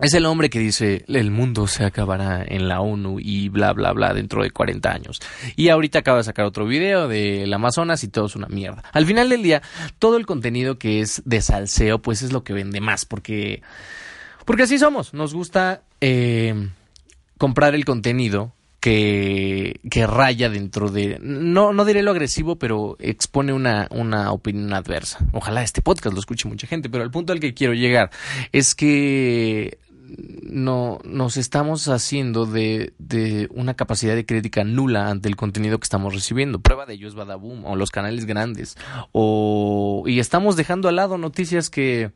Es 0.00 0.14
el 0.14 0.26
hombre 0.26 0.48
que 0.48 0.60
dice 0.60 1.04
el 1.08 1.32
mundo 1.32 1.66
se 1.66 1.84
acabará 1.84 2.44
en 2.46 2.68
la 2.68 2.80
ONU 2.80 3.18
y 3.18 3.48
bla 3.48 3.72
bla 3.72 3.92
bla 3.92 4.14
dentro 4.14 4.44
de 4.44 4.52
40 4.52 4.90
años. 4.90 5.20
Y 5.56 5.70
ahorita 5.70 5.98
acaba 5.98 6.18
de 6.18 6.24
sacar 6.24 6.44
otro 6.44 6.66
video 6.66 7.08
del 7.08 7.52
Amazonas 7.52 8.04
y 8.04 8.08
todo 8.08 8.26
es 8.26 8.36
una 8.36 8.46
mierda. 8.46 8.84
Al 8.92 9.06
final 9.06 9.28
del 9.28 9.42
día, 9.42 9.60
todo 9.98 10.16
el 10.16 10.24
contenido 10.24 10.78
que 10.78 11.00
es 11.00 11.22
de 11.24 11.40
salseo, 11.40 12.00
pues 12.00 12.22
es 12.22 12.32
lo 12.32 12.44
que 12.44 12.52
vende 12.52 12.80
más, 12.80 13.04
porque, 13.06 13.62
porque 14.44 14.62
así 14.62 14.78
somos. 14.78 15.14
Nos 15.14 15.34
gusta 15.34 15.82
eh, 16.00 16.68
comprar 17.36 17.74
el 17.74 17.84
contenido 17.84 18.52
que, 18.78 19.80
que 19.90 20.06
raya 20.06 20.48
dentro 20.48 20.90
de, 20.90 21.18
no, 21.20 21.72
no 21.72 21.84
diré 21.84 22.04
lo 22.04 22.12
agresivo, 22.12 22.56
pero 22.56 22.96
expone 23.00 23.52
una, 23.52 23.88
una 23.90 24.30
opinión 24.30 24.72
adversa. 24.72 25.18
Ojalá 25.32 25.64
este 25.64 25.82
podcast 25.82 26.14
lo 26.14 26.20
escuche 26.20 26.48
mucha 26.48 26.68
gente, 26.68 26.88
pero 26.88 27.02
el 27.02 27.10
punto 27.10 27.32
al 27.32 27.40
que 27.40 27.54
quiero 27.54 27.74
llegar 27.74 28.10
es 28.52 28.76
que 28.76 29.78
no 30.42 30.98
nos 31.04 31.36
estamos 31.36 31.88
haciendo 31.88 32.46
de, 32.46 32.92
de, 32.98 33.48
una 33.50 33.74
capacidad 33.74 34.14
de 34.14 34.24
crítica 34.24 34.64
nula 34.64 35.08
ante 35.08 35.28
el 35.28 35.36
contenido 35.36 35.78
que 35.78 35.84
estamos 35.84 36.14
recibiendo. 36.14 36.60
Prueba 36.60 36.86
de 36.86 36.94
ello 36.94 37.08
es 37.08 37.14
Badaboom 37.14 37.64
o 37.64 37.76
los 37.76 37.90
canales 37.90 38.24
grandes. 38.24 38.76
O, 39.12 40.04
y 40.06 40.18
estamos 40.18 40.56
dejando 40.56 40.88
al 40.88 40.96
lado 40.96 41.18
noticias 41.18 41.70
que, 41.70 42.12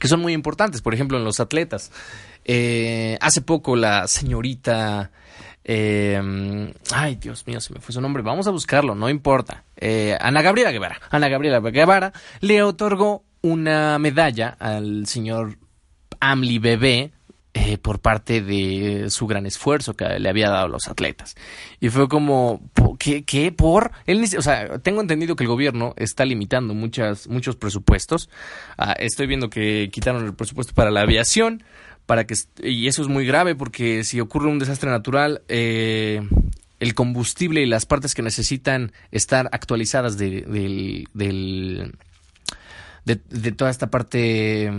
que 0.00 0.08
son 0.08 0.20
muy 0.20 0.32
importantes. 0.32 0.82
Por 0.82 0.94
ejemplo, 0.94 1.18
en 1.18 1.24
los 1.24 1.40
atletas. 1.40 1.92
Eh, 2.44 3.18
hace 3.20 3.40
poco 3.40 3.76
la 3.76 4.06
señorita... 4.08 5.10
Eh, 5.68 6.72
ay, 6.92 7.16
Dios 7.16 7.44
mío, 7.48 7.60
se 7.60 7.72
me 7.74 7.80
fue 7.80 7.92
su 7.92 8.00
nombre. 8.00 8.22
Vamos 8.22 8.46
a 8.46 8.52
buscarlo, 8.52 8.94
no 8.94 9.08
importa. 9.10 9.64
Eh, 9.76 10.16
Ana 10.20 10.42
Gabriela 10.42 10.70
Guevara. 10.70 11.00
Ana 11.10 11.28
Gabriela 11.28 11.58
Guevara 11.58 12.12
le 12.40 12.62
otorgó 12.62 13.24
una 13.42 13.98
medalla 13.98 14.56
al 14.60 15.06
señor 15.06 15.58
Amli 16.30 16.58
Bebé 16.58 17.12
eh, 17.54 17.78
por 17.78 18.00
parte 18.00 18.42
de 18.42 19.08
su 19.08 19.26
gran 19.26 19.46
esfuerzo 19.46 19.94
que 19.94 20.18
le 20.18 20.28
había 20.28 20.50
dado 20.50 20.66
a 20.66 20.68
los 20.68 20.88
atletas. 20.88 21.36
Y 21.80 21.88
fue 21.88 22.08
como, 22.08 22.60
¿qué? 22.98 23.24
qué 23.24 23.50
¿Por? 23.50 23.92
Él, 24.06 24.22
o 24.36 24.42
sea, 24.42 24.78
tengo 24.80 25.00
entendido 25.00 25.36
que 25.36 25.44
el 25.44 25.48
gobierno 25.48 25.94
está 25.96 26.26
limitando 26.26 26.74
muchas, 26.74 27.28
muchos 27.28 27.56
presupuestos. 27.56 28.28
Ah, 28.76 28.92
estoy 28.98 29.26
viendo 29.26 29.48
que 29.48 29.88
quitaron 29.90 30.26
el 30.26 30.34
presupuesto 30.34 30.74
para 30.74 30.90
la 30.90 31.00
aviación, 31.00 31.62
para 32.04 32.26
que 32.26 32.34
y 32.62 32.88
eso 32.88 33.00
es 33.00 33.08
muy 33.08 33.24
grave 33.24 33.54
porque 33.54 34.04
si 34.04 34.20
ocurre 34.20 34.48
un 34.48 34.58
desastre 34.58 34.90
natural, 34.90 35.42
eh, 35.48 36.20
el 36.78 36.94
combustible 36.94 37.62
y 37.62 37.66
las 37.66 37.86
partes 37.86 38.14
que 38.14 38.22
necesitan 38.22 38.92
estar 39.12 39.48
actualizadas 39.52 40.18
de, 40.18 40.42
del 40.42 41.94
de, 43.06 43.20
de, 43.30 43.52
toda 43.52 43.70
esta 43.70 43.88
parte 43.88 44.70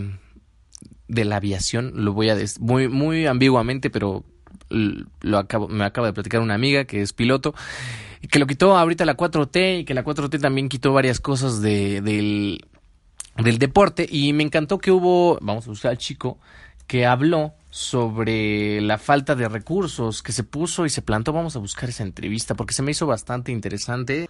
de 1.07 1.25
la 1.25 1.37
aviación, 1.37 1.91
lo 1.95 2.13
voy 2.13 2.29
a 2.29 2.35
decir 2.35 2.61
muy, 2.61 2.87
muy 2.87 3.25
ambiguamente, 3.25 3.89
pero 3.89 4.23
lo 4.69 5.37
acabo, 5.37 5.67
me 5.67 5.85
acaba 5.85 6.07
de 6.07 6.13
platicar 6.13 6.41
una 6.41 6.53
amiga 6.53 6.85
que 6.85 7.01
es 7.01 7.13
piloto, 7.13 7.53
que 8.29 8.39
lo 8.39 8.47
quitó 8.47 8.77
ahorita 8.77 9.05
la 9.05 9.15
4T 9.15 9.81
y 9.81 9.85
que 9.85 9.93
la 9.93 10.03
4T 10.03 10.41
también 10.41 10.69
quitó 10.69 10.93
varias 10.93 11.19
cosas 11.19 11.61
de, 11.61 12.01
del, 12.01 12.65
del 13.37 13.57
deporte 13.57 14.07
y 14.09 14.33
me 14.33 14.43
encantó 14.43 14.79
que 14.79 14.91
hubo, 14.91 15.37
vamos 15.41 15.65
a 15.67 15.69
buscar 15.69 15.91
al 15.91 15.97
chico, 15.97 16.39
que 16.87 17.05
habló 17.05 17.53
sobre 17.69 18.81
la 18.81 18.97
falta 18.97 19.35
de 19.35 19.47
recursos 19.47 20.23
que 20.23 20.31
se 20.31 20.43
puso 20.43 20.85
y 20.85 20.89
se 20.89 21.01
plantó. 21.01 21.33
Vamos 21.33 21.55
a 21.55 21.59
buscar 21.59 21.89
esa 21.89 22.03
entrevista 22.03 22.55
porque 22.55 22.73
se 22.73 22.81
me 22.81 22.91
hizo 22.91 23.05
bastante 23.05 23.51
interesante. 23.51 24.29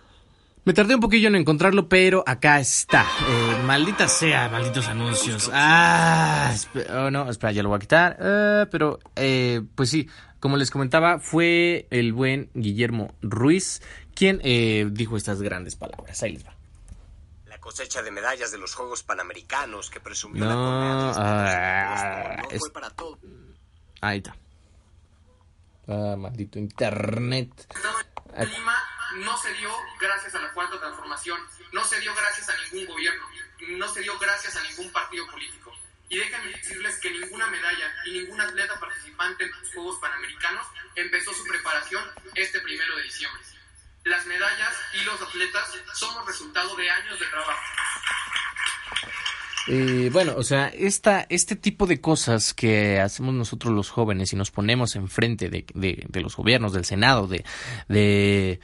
Me 0.68 0.74
tardé 0.74 0.96
un 0.96 1.00
poquillo 1.00 1.30
en 1.30 1.36
encontrarlo, 1.36 1.88
pero 1.88 2.26
acá 2.28 2.60
está. 2.60 3.08
Eh, 3.26 3.64
maldita 3.64 4.10
sea, 4.10 4.50
malditos 4.50 4.86
anuncios. 4.90 5.50
Ah, 5.54 6.54
oh, 6.90 7.10
no, 7.10 7.30
espera, 7.30 7.54
ya 7.54 7.64
lo 7.64 7.70
voy 7.70 7.78
a 7.78 7.80
quitar. 7.80 8.18
Eh, 8.20 8.66
pero, 8.70 9.00
eh, 9.16 9.62
pues 9.76 9.90
sí, 9.90 10.10
como 10.42 10.58
les 10.58 10.70
comentaba, 10.70 11.20
fue 11.20 11.88
el 11.90 12.12
buen 12.12 12.50
Guillermo 12.54 13.14
Ruiz 13.22 13.82
quien 14.14 14.42
dijo 14.94 15.16
estas 15.16 15.42
grandes 15.42 15.78
palabras. 15.78 16.22
Ahí 16.22 16.34
les 16.34 16.46
va 16.46 16.54
cosecha 17.62 18.02
de 18.02 18.12
medallas 18.12 18.52
de 18.52 18.58
los 18.58 18.76
Juegos 18.76 19.04
Panamericanos 19.04 19.90
que 19.90 20.00
presumió 20.00 20.46
no, 20.46 20.50
la 21.18 22.38
no 22.42 22.60
fue 22.60 22.72
para 22.72 22.90
todo. 22.90 23.20
Ahí 24.02 24.18
está. 24.18 24.36
Ah, 25.88 26.16
maldito 26.18 26.60
internet. 26.60 27.68
No 29.16 29.38
se 29.38 29.54
dio 29.54 29.72
gracias 30.00 30.36
a 30.36 30.40
la 30.40 30.52
cuarta 30.52 30.80
transformación, 30.80 31.40
no 31.72 31.84
se 31.84 32.00
dio 32.00 32.14
gracias 32.16 32.50
a 32.50 32.56
ningún 32.64 32.88
gobierno, 32.88 33.26
no 33.70 33.88
se 33.88 34.02
dio 34.02 34.18
gracias 34.20 34.56
a 34.56 34.64
ningún 34.64 34.92
partido 34.92 35.26
político. 35.28 35.74
Y 36.10 36.18
déjenme 36.18 36.52
decirles 36.52 37.00
que 37.00 37.12
ninguna 37.12 37.48
medalla 37.48 37.94
y 38.06 38.12
ningún 38.12 38.40
atleta 38.40 38.80
participante 38.80 39.44
en 39.44 39.52
los 39.52 39.74
Juegos 39.74 40.00
Panamericanos 40.00 40.66
empezó 40.96 41.34
su 41.34 41.44
preparación 41.44 42.04
este 42.36 42.60
primero 42.62 42.96
de 42.96 43.04
diciembre. 43.04 43.42
Las 44.06 44.26
medallas 44.26 44.74
y 44.94 45.04
los 45.04 45.22
atletas 45.22 45.70
somos 45.94 46.26
resultado 46.26 46.76
de 46.78 46.90
años 46.90 47.20
de 47.20 47.26
trabajo. 47.26 47.62
Bueno, 50.12 50.36
o 50.38 50.44
sea, 50.44 50.68
esta, 50.70 51.26
este 51.30 51.58
tipo 51.58 51.88
de 51.88 52.00
cosas 52.00 52.54
que 52.54 53.02
hacemos 53.02 53.34
nosotros 53.34 53.74
los 53.74 53.90
jóvenes 53.90 54.32
y 54.32 54.38
nos 54.38 54.50
ponemos 54.50 54.96
enfrente 54.96 55.50
de, 55.50 55.66
de, 55.74 56.06
de 56.08 56.22
los 56.22 56.38
gobiernos, 56.38 56.72
del 56.72 56.86
Senado, 56.86 57.28
de, 57.28 57.44
de 57.90 58.62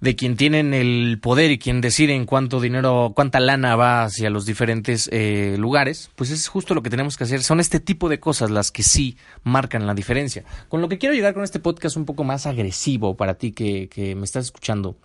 de 0.00 0.14
quien 0.14 0.36
tienen 0.36 0.74
el 0.74 1.18
poder 1.20 1.50
y 1.50 1.58
quien 1.58 1.80
deciden 1.80 2.24
cuánto 2.24 2.60
dinero, 2.60 3.12
cuánta 3.14 3.40
lana 3.40 3.74
va 3.74 4.04
hacia 4.04 4.30
los 4.30 4.46
diferentes 4.46 5.08
eh, 5.12 5.56
lugares, 5.58 6.10
pues 6.14 6.30
es 6.30 6.46
justo 6.46 6.74
lo 6.74 6.82
que 6.82 6.90
tenemos 6.90 7.16
que 7.16 7.24
hacer. 7.24 7.42
Son 7.42 7.58
este 7.58 7.80
tipo 7.80 8.08
de 8.08 8.20
cosas 8.20 8.50
las 8.50 8.70
que 8.70 8.82
sí 8.82 9.16
marcan 9.42 9.86
la 9.86 9.94
diferencia. 9.94 10.44
Con 10.68 10.80
lo 10.80 10.88
que 10.88 10.98
quiero 10.98 11.14
llegar 11.14 11.34
con 11.34 11.42
este 11.42 11.58
podcast 11.58 11.96
un 11.96 12.04
poco 12.04 12.22
más 12.22 12.46
agresivo 12.46 13.16
para 13.16 13.34
ti 13.34 13.52
que, 13.52 13.88
que 13.88 14.14
me 14.14 14.24
estás 14.24 14.46
escuchando 14.46 14.96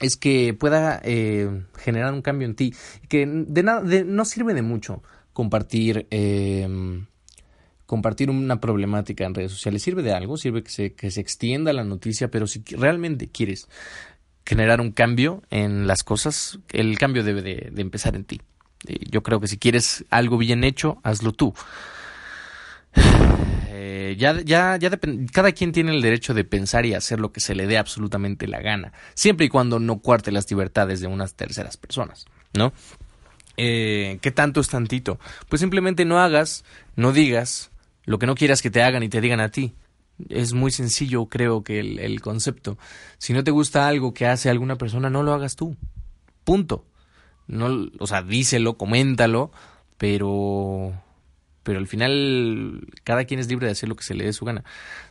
es 0.00 0.16
que 0.16 0.54
pueda 0.54 1.00
eh, 1.04 1.62
generar 1.76 2.12
un 2.12 2.22
cambio 2.22 2.48
en 2.48 2.54
ti. 2.54 2.74
Que 3.08 3.26
de 3.26 3.62
nada, 3.62 3.82
de, 3.82 4.04
no 4.04 4.24
sirve 4.24 4.54
de 4.54 4.62
mucho 4.62 5.02
compartir. 5.32 6.06
Eh, 6.10 6.66
compartir 7.86 8.30
una 8.30 8.60
problemática 8.60 9.26
en 9.26 9.34
redes 9.34 9.52
sociales 9.52 9.82
sirve 9.82 10.02
de 10.02 10.12
algo, 10.12 10.38
sirve 10.38 10.62
que 10.62 10.70
se, 10.70 10.94
que 10.94 11.10
se 11.10 11.20
extienda 11.20 11.72
la 11.72 11.84
noticia, 11.84 12.30
pero 12.30 12.46
si 12.46 12.62
realmente 12.76 13.28
quieres 13.28 13.68
generar 14.46 14.80
un 14.80 14.92
cambio 14.92 15.42
en 15.50 15.86
las 15.86 16.04
cosas, 16.04 16.58
el 16.72 16.98
cambio 16.98 17.24
debe 17.24 17.42
de, 17.42 17.72
empezar 17.76 18.16
en 18.16 18.24
ti. 18.24 18.40
Yo 18.86 19.22
creo 19.22 19.40
que 19.40 19.48
si 19.48 19.58
quieres 19.58 20.04
algo 20.10 20.36
bien 20.36 20.64
hecho, 20.64 20.98
hazlo 21.02 21.32
tú. 21.32 21.54
Eh, 23.76 24.16
ya, 24.16 24.40
ya, 24.40 24.76
ya 24.76 24.90
cada 25.32 25.52
quien 25.52 25.72
tiene 25.72 25.92
el 25.92 26.00
derecho 26.00 26.32
de 26.32 26.44
pensar 26.44 26.86
y 26.86 26.94
hacer 26.94 27.18
lo 27.18 27.32
que 27.32 27.40
se 27.40 27.54
le 27.54 27.66
dé 27.66 27.76
absolutamente 27.76 28.46
la 28.46 28.60
gana, 28.60 28.92
siempre 29.14 29.46
y 29.46 29.48
cuando 29.48 29.80
no 29.80 29.98
cuarte 29.98 30.30
las 30.30 30.48
libertades 30.48 31.00
de 31.00 31.08
unas 31.08 31.34
terceras 31.34 31.76
personas, 31.76 32.24
¿no? 32.52 32.72
Eh, 33.56 34.18
¿Qué 34.22 34.30
tanto 34.30 34.60
es 34.60 34.68
tantito? 34.68 35.18
Pues 35.48 35.60
simplemente 35.60 36.04
no 36.04 36.20
hagas, 36.20 36.64
no 36.96 37.12
digas 37.12 37.72
lo 38.04 38.18
que 38.18 38.26
no 38.26 38.36
quieras 38.36 38.62
que 38.62 38.70
te 38.70 38.82
hagan 38.82 39.02
y 39.02 39.08
te 39.08 39.20
digan 39.20 39.40
a 39.40 39.50
ti 39.50 39.74
es 40.28 40.52
muy 40.52 40.70
sencillo, 40.70 41.26
creo 41.26 41.62
que 41.62 41.80
el, 41.80 42.20
concepto. 42.20 42.78
Si 43.18 43.32
no 43.32 43.44
te 43.44 43.50
gusta 43.50 43.88
algo 43.88 44.14
que 44.14 44.26
hace 44.26 44.50
alguna 44.50 44.76
persona, 44.76 45.10
no 45.10 45.22
lo 45.22 45.32
hagas 45.32 45.56
tú. 45.56 45.76
Punto. 46.44 46.84
No, 47.46 47.88
o 47.98 48.06
sea, 48.06 48.22
díselo, 48.22 48.76
coméntalo, 48.76 49.50
pero 49.98 50.92
pero 51.62 51.78
al 51.78 51.86
final 51.86 52.86
cada 53.04 53.24
quien 53.24 53.40
es 53.40 53.48
libre 53.48 53.66
de 53.66 53.72
hacer 53.72 53.88
lo 53.88 53.96
que 53.96 54.04
se 54.04 54.14
le 54.14 54.24
dé 54.24 54.32
su 54.32 54.44
gana. 54.44 54.64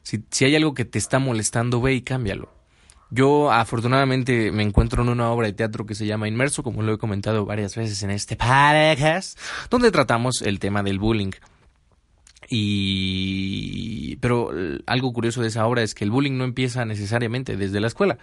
Si, 0.03 0.23
si 0.31 0.45
hay 0.45 0.55
algo 0.55 0.73
que 0.73 0.85
te 0.85 0.99
está 0.99 1.19
molestando, 1.19 1.81
ve 1.81 1.93
y 1.93 2.01
cámbialo. 2.01 2.49
Yo 3.09 3.51
afortunadamente 3.51 4.51
me 4.51 4.63
encuentro 4.63 5.03
en 5.03 5.09
una 5.09 5.29
obra 5.29 5.45
de 5.45 5.53
teatro 5.53 5.85
que 5.85 5.93
se 5.93 6.07
llama 6.07 6.27
Inmerso, 6.27 6.63
como 6.63 6.81
lo 6.81 6.93
he 6.93 6.97
comentado 6.97 7.45
varias 7.45 7.75
veces 7.75 8.01
en 8.01 8.09
este 8.09 8.35
podcast, 8.35 9.37
donde 9.69 9.91
tratamos 9.91 10.41
el 10.41 10.57
tema 10.57 10.81
del 10.81 10.97
bullying. 10.97 11.31
Y 12.49 14.17
pero 14.17 14.51
algo 14.85 15.13
curioso 15.13 15.41
de 15.41 15.47
esa 15.47 15.65
obra 15.65 15.83
es 15.83 15.93
que 15.93 16.03
el 16.03 16.11
bullying 16.11 16.37
no 16.37 16.43
empieza 16.43 16.85
necesariamente 16.85 17.57
desde 17.57 17.79
la 17.79 17.87
escuela. 17.87 18.17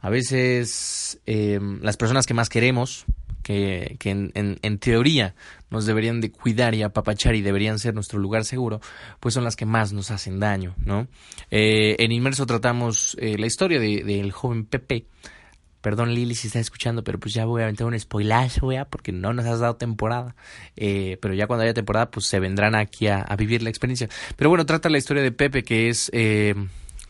A 0.00 0.10
veces 0.10 1.20
eh, 1.26 1.58
las 1.80 1.96
personas 1.96 2.26
que 2.26 2.34
más 2.34 2.48
queremos, 2.48 3.06
que, 3.42 3.96
que 3.98 4.10
en, 4.10 4.32
en, 4.34 4.78
teoría 4.78 5.34
nos 5.70 5.86
deberían 5.86 6.20
de 6.20 6.32
cuidar 6.32 6.74
y 6.74 6.82
apapachar 6.82 7.34
y 7.34 7.42
deberían 7.42 7.78
ser 7.78 7.94
nuestro 7.94 8.18
lugar 8.18 8.44
seguro, 8.44 8.80
pues 9.20 9.34
son 9.34 9.44
las 9.44 9.54
que 9.54 9.66
más 9.66 9.92
nos 9.92 10.10
hacen 10.10 10.40
daño, 10.40 10.74
¿no? 10.84 11.06
Eh, 11.50 11.96
en 11.98 12.10
Inmerso 12.10 12.46
tratamos 12.46 13.16
eh, 13.20 13.36
la 13.38 13.46
historia 13.46 13.78
del 13.78 14.06
de, 14.06 14.30
joven 14.30 14.64
Pepe, 14.64 15.06
Perdón, 15.84 16.14
Lili, 16.14 16.34
si 16.34 16.46
estás 16.46 16.62
escuchando, 16.62 17.04
pero 17.04 17.20
pues 17.20 17.34
ya 17.34 17.44
voy 17.44 17.60
a 17.60 17.64
aventar 17.64 17.86
un 17.86 18.00
spoilazo, 18.00 18.72
¿ya? 18.72 18.86
porque 18.86 19.12
no 19.12 19.34
nos 19.34 19.44
has 19.44 19.60
dado 19.60 19.76
temporada. 19.76 20.34
Eh, 20.76 21.18
pero 21.20 21.34
ya 21.34 21.46
cuando 21.46 21.62
haya 21.62 21.74
temporada, 21.74 22.10
pues 22.10 22.24
se 22.24 22.40
vendrán 22.40 22.74
aquí 22.74 23.06
a, 23.08 23.26
vivir 23.36 23.62
la 23.62 23.68
experiencia. 23.68 24.08
Pero 24.34 24.48
bueno, 24.48 24.64
trata 24.64 24.88
la 24.88 24.96
historia 24.96 25.22
de 25.22 25.30
Pepe, 25.30 25.62
que 25.62 25.90
es. 25.90 26.10
Eh, 26.14 26.54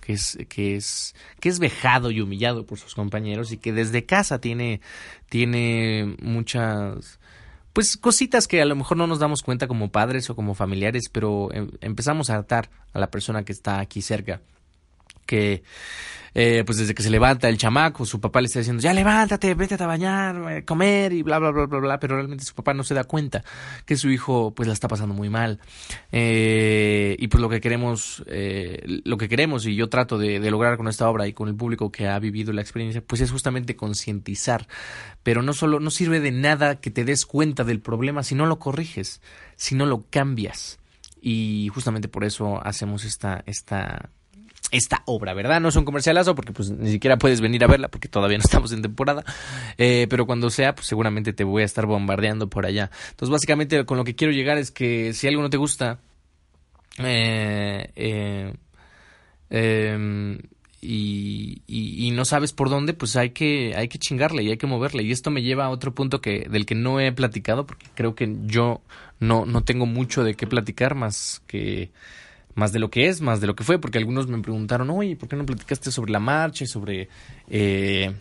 que 0.00 0.14
es, 0.14 0.37
que 0.49 0.75
es, 0.75 1.14
que 1.38 1.49
es 1.49 1.61
vejado 1.61 2.11
y 2.11 2.21
humillado 2.21 2.66
por 2.66 2.76
sus 2.76 2.97
compañeros 2.97 3.52
y 3.52 3.59
que 3.59 3.73
desde 3.73 4.07
casa 4.07 4.40
tiene, 4.40 4.81
tiene 5.28 6.16
muchas, 6.21 7.21
pues 7.73 7.97
cositas 7.97 8.49
que 8.49 8.61
a 8.61 8.66
lo 8.66 8.75
mejor 8.75 8.97
no 8.97 9.07
nos 9.07 9.21
damos 9.21 9.43
cuenta 9.43 9.69
como 9.69 9.93
padres 9.93 10.28
o 10.31 10.35
como 10.35 10.54
familiares, 10.54 11.09
pero 11.11 11.49
em, 11.52 11.71
empezamos 11.81 12.28
a 12.28 12.38
atar 12.38 12.71
a 12.93 12.99
la 12.99 13.12
persona 13.12 13.45
que 13.45 13.52
está 13.52 13.78
aquí 13.78 14.02
cerca. 14.02 14.43
Que 15.26 15.62
eh, 16.35 16.64
pues 16.66 16.78
desde 16.78 16.95
que 16.95 17.02
se 17.02 17.11
levanta 17.11 17.49
el 17.49 17.57
chamaco, 17.57 18.04
su 18.04 18.21
papá 18.21 18.40
le 18.40 18.47
está 18.47 18.59
diciendo, 18.59 18.83
ya 18.83 18.93
levántate, 18.93 19.54
vete 19.54 19.83
a 19.83 19.87
bañar, 19.87 20.52
eh, 20.52 20.64
comer 20.64 21.12
y 21.12 21.23
bla, 21.23 21.38
bla, 21.38 21.52
bla, 21.52 21.66
bla, 21.66 21.78
bla, 21.78 22.00
pero 22.00 22.16
realmente 22.16 22.45
su 22.45 22.54
papá 22.54 22.75
no 22.75 22.83
se 22.83 22.93
da 22.93 23.04
cuenta 23.04 23.45
que 23.87 23.97
su 23.97 24.11
hijo 24.11 24.52
pues 24.52 24.66
la 24.66 24.73
está 24.75 24.88
pasando 24.88 25.14
muy 25.14 25.31
mal. 25.31 25.61
Eh, 26.11 27.16
y 27.21 27.28
pues 27.28 27.40
lo 27.40 27.49
que 27.49 27.61
queremos, 27.61 28.25
eh, 28.26 28.83
lo 29.04 29.16
que 29.16 29.28
queremos 29.28 29.64
y 29.66 29.76
yo 29.76 29.88
trato 29.88 30.19
de, 30.19 30.40
de 30.40 30.50
lograr 30.50 30.76
con 30.76 30.88
esta 30.88 31.09
obra 31.09 31.28
y 31.28 31.33
con 31.33 31.49
el 31.49 31.54
público 31.54 31.93
que 31.93 32.09
ha 32.09 32.19
vivido 32.19 32.52
la 32.52 32.62
experiencia, 32.62 33.00
pues 33.00 33.21
es 33.21 33.31
justamente 33.31 33.76
concientizar. 33.76 34.66
Pero 35.23 35.40
no 35.43 35.52
solo, 35.52 35.78
no 35.78 35.90
sirve 35.90 36.19
de 36.19 36.33
nada 36.33 36.81
que 36.81 36.90
te 36.90 37.04
des 37.04 37.26
cuenta 37.26 37.62
del 37.62 37.81
problema 37.81 38.25
si 38.25 38.35
no 38.35 38.47
lo 38.47 38.59
corriges, 38.59 39.23
si 39.54 39.76
no 39.76 39.87
lo 39.87 40.04
cambias. 40.11 40.81
Y 41.21 41.71
justamente 41.73 42.09
por 42.09 42.25
eso 42.25 42.61
hacemos 42.66 43.04
esta, 43.04 43.43
esta, 43.47 44.11
esta 44.71 45.02
obra, 45.06 45.35
¿verdad? 45.35 45.61
No 45.61 45.68
es 45.68 45.76
un 45.76 45.85
comercialazo 45.85 46.35
porque 46.35 46.52
pues 46.52 46.71
ni 46.71 46.90
siquiera 46.90 47.16
puedes 47.16 47.40
venir 47.40 47.62
a 47.64 47.66
verla 47.66 47.88
porque 47.88 48.09
todavía 48.09 48.38
no 48.38 48.42
estamos 48.44 48.73
en 48.73 48.83
temporada, 48.83 49.25
eh, 49.78 50.06
pero 50.09 50.26
cuando 50.26 50.50
sea, 50.50 50.75
pues 50.75 50.87
seguramente 50.87 51.33
te 51.33 51.44
voy 51.44 51.62
a 51.62 51.66
estar 51.66 51.87
bombardeando 51.87 52.49
por 52.49 52.66
allá. 52.66 52.90
Entonces 53.11 53.30
básicamente 53.30 53.85
con 53.85 53.99
lo 53.99 54.04
que 54.04 54.14
quiero 54.14 54.33
llegar 54.33 54.59
es 54.59 54.71
que 54.71 55.12
si 55.12 55.28
algo 55.28 55.42
no 55.42 55.50
te 55.50 55.56
gusta, 55.56 55.99
eh, 56.99 57.90
eh, 57.97 58.54
em, 59.50 60.38
y, 60.80 61.62
y, 61.66 62.11
no 62.11 62.26
sabes 62.26 62.52
por 62.52 62.68
dónde, 62.68 62.92
pues 62.92 63.16
hay 63.16 63.30
que, 63.30 63.75
hay 63.75 63.88
que 63.88 63.99
chingarle 63.99 64.42
y 64.42 64.50
hay 64.50 64.59
que 64.59 64.66
moverle. 64.66 65.02
Y 65.02 65.12
esto 65.12 65.30
me 65.30 65.42
lleva 65.42 65.64
a 65.64 65.71
otro 65.71 65.94
punto 65.94 66.21
que, 66.21 66.47
del 66.50 66.66
que 66.66 66.75
no 66.75 67.00
he 67.00 67.11
platicado, 67.11 67.66
porque 67.66 67.87
creo 67.94 68.14
que 68.14 68.37
yo 68.44 68.83
no, 69.18 69.47
no 69.47 69.64
tengo 69.64 69.87
mucho 69.87 70.25
de 70.25 70.35
qué 70.35 70.47
platicar 70.47 70.94
más 70.94 71.42
que 71.47 71.90
más 72.54 72.73
de 72.73 72.78
lo 72.78 72.90
que 72.90 73.08
es, 73.08 73.20
más 73.20 73.40
de 73.40 73.46
lo 73.46 73.54
que 73.54 73.64
fue, 73.64 73.78
porque 73.78 73.99
algunos 73.99 74.26
me 74.26 74.40
preguntaron, 74.40 74.90
oye, 74.90 75.16
¿por 75.16 75.28
qué 75.28 75.37
no 75.37 75.46
platicaste 75.46 75.90
sobre 75.90 76.12
la 76.12 76.20
marcha 76.20 76.64
y 76.64 76.66
sobre, 76.66 77.08
eh, 77.49 78.14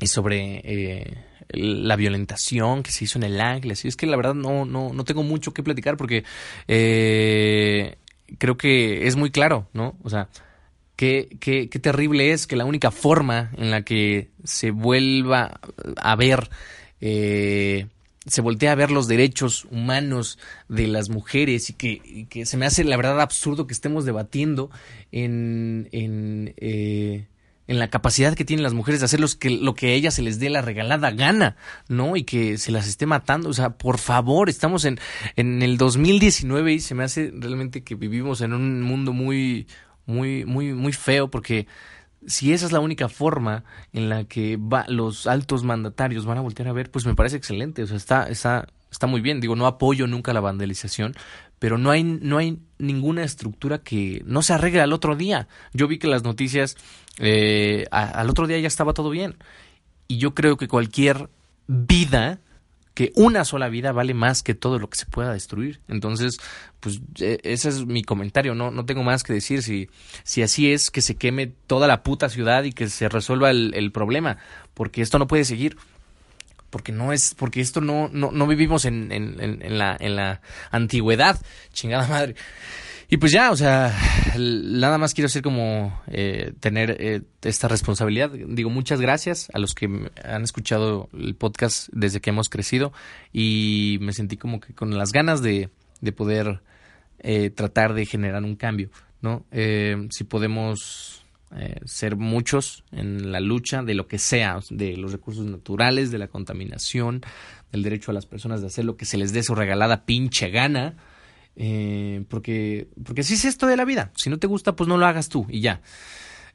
y 0.00 0.06
sobre 0.06 0.60
eh, 0.64 1.18
la 1.50 1.96
violentación 1.96 2.82
que 2.82 2.90
se 2.90 3.04
hizo 3.04 3.18
en 3.18 3.24
el 3.24 3.40
Ángeles? 3.40 3.84
Y 3.84 3.88
es 3.88 3.96
que 3.96 4.06
la 4.06 4.16
verdad 4.16 4.34
no, 4.34 4.64
no, 4.64 4.92
no 4.92 5.04
tengo 5.04 5.22
mucho 5.22 5.52
que 5.52 5.62
platicar 5.62 5.96
porque 5.96 6.24
eh, 6.68 7.96
creo 8.38 8.56
que 8.56 9.06
es 9.06 9.16
muy 9.16 9.30
claro, 9.30 9.68
¿no? 9.72 9.96
O 10.02 10.10
sea, 10.10 10.28
Qué, 10.94 11.36
qué, 11.40 11.68
qué 11.68 11.78
terrible 11.80 12.32
es 12.32 12.46
que 12.46 12.54
la 12.54 12.66
única 12.66 12.92
forma 12.92 13.50
en 13.56 13.72
la 13.72 13.82
que 13.82 14.30
se 14.44 14.70
vuelva 14.70 15.58
a 15.96 16.16
ver 16.16 16.48
eh, 17.00 17.88
se 18.26 18.40
voltea 18.40 18.72
a 18.72 18.76
ver 18.76 18.90
los 18.90 19.08
derechos 19.08 19.66
humanos 19.70 20.38
de 20.68 20.86
las 20.86 21.08
mujeres 21.08 21.70
y 21.70 21.72
que, 21.72 22.26
que 22.28 22.46
se 22.46 22.56
me 22.56 22.66
hace 22.66 22.84
la 22.84 22.96
verdad 22.96 23.20
absurdo 23.20 23.66
que 23.66 23.74
estemos 23.74 24.04
debatiendo 24.04 24.70
en, 25.10 25.88
en, 25.92 26.54
eh, 26.58 27.26
en 27.66 27.78
la 27.78 27.90
capacidad 27.90 28.34
que 28.34 28.44
tienen 28.44 28.62
las 28.62 28.74
mujeres 28.74 29.00
de 29.00 29.06
hacer 29.06 29.18
los 29.18 29.34
que, 29.34 29.50
lo 29.50 29.74
que 29.74 29.88
a 29.88 29.92
ellas 29.92 30.14
se 30.14 30.22
les 30.22 30.38
dé 30.38 30.50
la 30.50 30.62
regalada 30.62 31.10
gana, 31.10 31.56
¿no? 31.88 32.16
Y 32.16 32.24
que 32.24 32.58
se 32.58 32.70
las 32.70 32.86
esté 32.86 33.06
matando. 33.06 33.48
O 33.48 33.54
sea, 33.54 33.70
por 33.70 33.98
favor, 33.98 34.48
estamos 34.48 34.84
en, 34.84 35.00
en 35.36 35.62
el 35.62 35.76
2019 35.76 36.74
y 36.74 36.80
se 36.80 36.94
me 36.94 37.04
hace 37.04 37.32
realmente 37.34 37.82
que 37.82 37.94
vivimos 37.94 38.40
en 38.40 38.52
un 38.52 38.82
mundo 38.82 39.12
muy, 39.12 39.66
muy, 40.06 40.44
muy, 40.44 40.72
muy 40.74 40.92
feo 40.92 41.30
porque 41.30 41.66
si 42.26 42.52
esa 42.52 42.66
es 42.66 42.72
la 42.72 42.80
única 42.80 43.08
forma 43.08 43.64
en 43.92 44.08
la 44.08 44.24
que 44.24 44.56
va, 44.56 44.84
los 44.88 45.26
altos 45.26 45.64
mandatarios 45.64 46.24
van 46.24 46.38
a 46.38 46.42
voltear 46.42 46.68
a 46.68 46.72
ver, 46.72 46.90
pues 46.90 47.06
me 47.06 47.14
parece 47.14 47.36
excelente. 47.36 47.82
O 47.82 47.86
sea, 47.86 47.96
está, 47.96 48.24
está, 48.28 48.66
está 48.90 49.06
muy 49.06 49.20
bien. 49.20 49.40
Digo, 49.40 49.56
no 49.56 49.66
apoyo 49.66 50.06
nunca 50.06 50.32
la 50.32 50.40
vandalización, 50.40 51.14
pero 51.58 51.78
no 51.78 51.90
hay, 51.90 52.04
no 52.04 52.38
hay 52.38 52.58
ninguna 52.78 53.24
estructura 53.24 53.78
que 53.78 54.22
no 54.26 54.42
se 54.42 54.52
arregle 54.52 54.80
al 54.80 54.92
otro 54.92 55.16
día. 55.16 55.48
Yo 55.72 55.88
vi 55.88 55.98
que 55.98 56.08
las 56.08 56.24
noticias, 56.24 56.76
eh, 57.18 57.86
al 57.90 58.30
otro 58.30 58.46
día 58.46 58.58
ya 58.58 58.68
estaba 58.68 58.94
todo 58.94 59.10
bien. 59.10 59.36
Y 60.08 60.18
yo 60.18 60.34
creo 60.34 60.56
que 60.56 60.68
cualquier 60.68 61.30
vida 61.66 62.40
que 62.94 63.12
una 63.14 63.44
sola 63.44 63.68
vida 63.68 63.92
vale 63.92 64.14
más 64.14 64.42
que 64.42 64.54
todo 64.54 64.78
lo 64.78 64.88
que 64.90 64.98
se 64.98 65.06
pueda 65.06 65.32
destruir. 65.32 65.80
Entonces, 65.88 66.38
pues 66.80 67.00
e, 67.20 67.40
ese 67.42 67.68
es 67.70 67.86
mi 67.86 68.02
comentario, 68.02 68.54
no, 68.54 68.70
no 68.70 68.84
tengo 68.84 69.02
más 69.02 69.22
que 69.22 69.32
decir. 69.32 69.62
Si, 69.62 69.88
si 70.24 70.42
así 70.42 70.72
es, 70.72 70.90
que 70.90 71.00
se 71.00 71.16
queme 71.16 71.52
toda 71.66 71.86
la 71.86 72.02
puta 72.02 72.28
ciudad 72.28 72.64
y 72.64 72.72
que 72.72 72.88
se 72.88 73.08
resuelva 73.08 73.50
el, 73.50 73.92
problema, 73.92 74.38
porque 74.74 75.02
esto 75.02 75.18
no 75.18 75.26
puede 75.26 75.44
seguir. 75.44 75.76
Porque 76.70 76.90
no 76.90 77.12
es, 77.12 77.34
porque 77.34 77.60
esto 77.60 77.82
no, 77.82 78.08
no, 78.10 78.32
no 78.32 78.46
vivimos 78.46 78.86
en, 78.86 79.12
en, 79.12 79.36
en, 79.40 79.78
la, 79.78 79.94
en 80.00 80.16
la 80.16 80.40
antigüedad, 80.70 81.38
chingada 81.74 82.06
madre. 82.08 82.34
Y 83.12 83.18
pues 83.18 83.30
ya, 83.30 83.50
o 83.50 83.56
sea, 83.58 83.94
nada 84.38 84.96
más 84.96 85.12
quiero 85.12 85.26
hacer 85.26 85.42
como 85.42 86.00
eh, 86.06 86.54
tener 86.60 86.96
eh, 86.98 87.20
esta 87.42 87.68
responsabilidad. 87.68 88.30
Digo, 88.30 88.70
muchas 88.70 89.02
gracias 89.02 89.50
a 89.52 89.58
los 89.58 89.74
que 89.74 89.84
han 90.24 90.42
escuchado 90.42 91.10
el 91.12 91.34
podcast 91.34 91.90
desde 91.92 92.22
que 92.22 92.30
hemos 92.30 92.48
crecido 92.48 92.94
y 93.30 93.98
me 94.00 94.14
sentí 94.14 94.38
como 94.38 94.60
que 94.60 94.72
con 94.72 94.96
las 94.96 95.12
ganas 95.12 95.42
de, 95.42 95.68
de 96.00 96.12
poder 96.12 96.62
eh, 97.18 97.50
tratar 97.50 97.92
de 97.92 98.06
generar 98.06 98.42
un 98.44 98.56
cambio, 98.56 98.88
¿no? 99.20 99.44
si 100.08 100.24
podemos 100.24 101.26
ser 101.84 102.16
muchos 102.16 102.82
en 102.92 103.30
la 103.30 103.40
lucha 103.40 103.82
de 103.82 103.92
lo 103.92 104.08
que 104.08 104.16
sea, 104.16 104.60
de 104.70 104.96
los 104.96 105.12
recursos 105.12 105.44
naturales, 105.44 106.10
de 106.12 106.16
la 106.16 106.28
contaminación, 106.28 107.20
del 107.72 107.82
derecho 107.82 108.10
a 108.10 108.14
las 108.14 108.24
personas 108.24 108.62
de 108.62 108.68
hacer 108.68 108.86
lo 108.86 108.96
que 108.96 109.04
se 109.04 109.18
les 109.18 109.34
dé 109.34 109.42
su 109.42 109.54
regalada 109.54 110.06
pinche 110.06 110.48
gana, 110.48 110.96
eh, 111.56 112.24
porque, 112.28 112.88
porque 113.04 113.22
así 113.22 113.34
es 113.34 113.44
esto 113.44 113.66
de 113.66 113.76
la 113.76 113.84
vida. 113.84 114.12
Si 114.16 114.30
no 114.30 114.38
te 114.38 114.46
gusta, 114.46 114.74
pues 114.74 114.88
no 114.88 114.96
lo 114.96 115.06
hagas 115.06 115.28
tú 115.28 115.46
y 115.48 115.60
ya. 115.60 115.80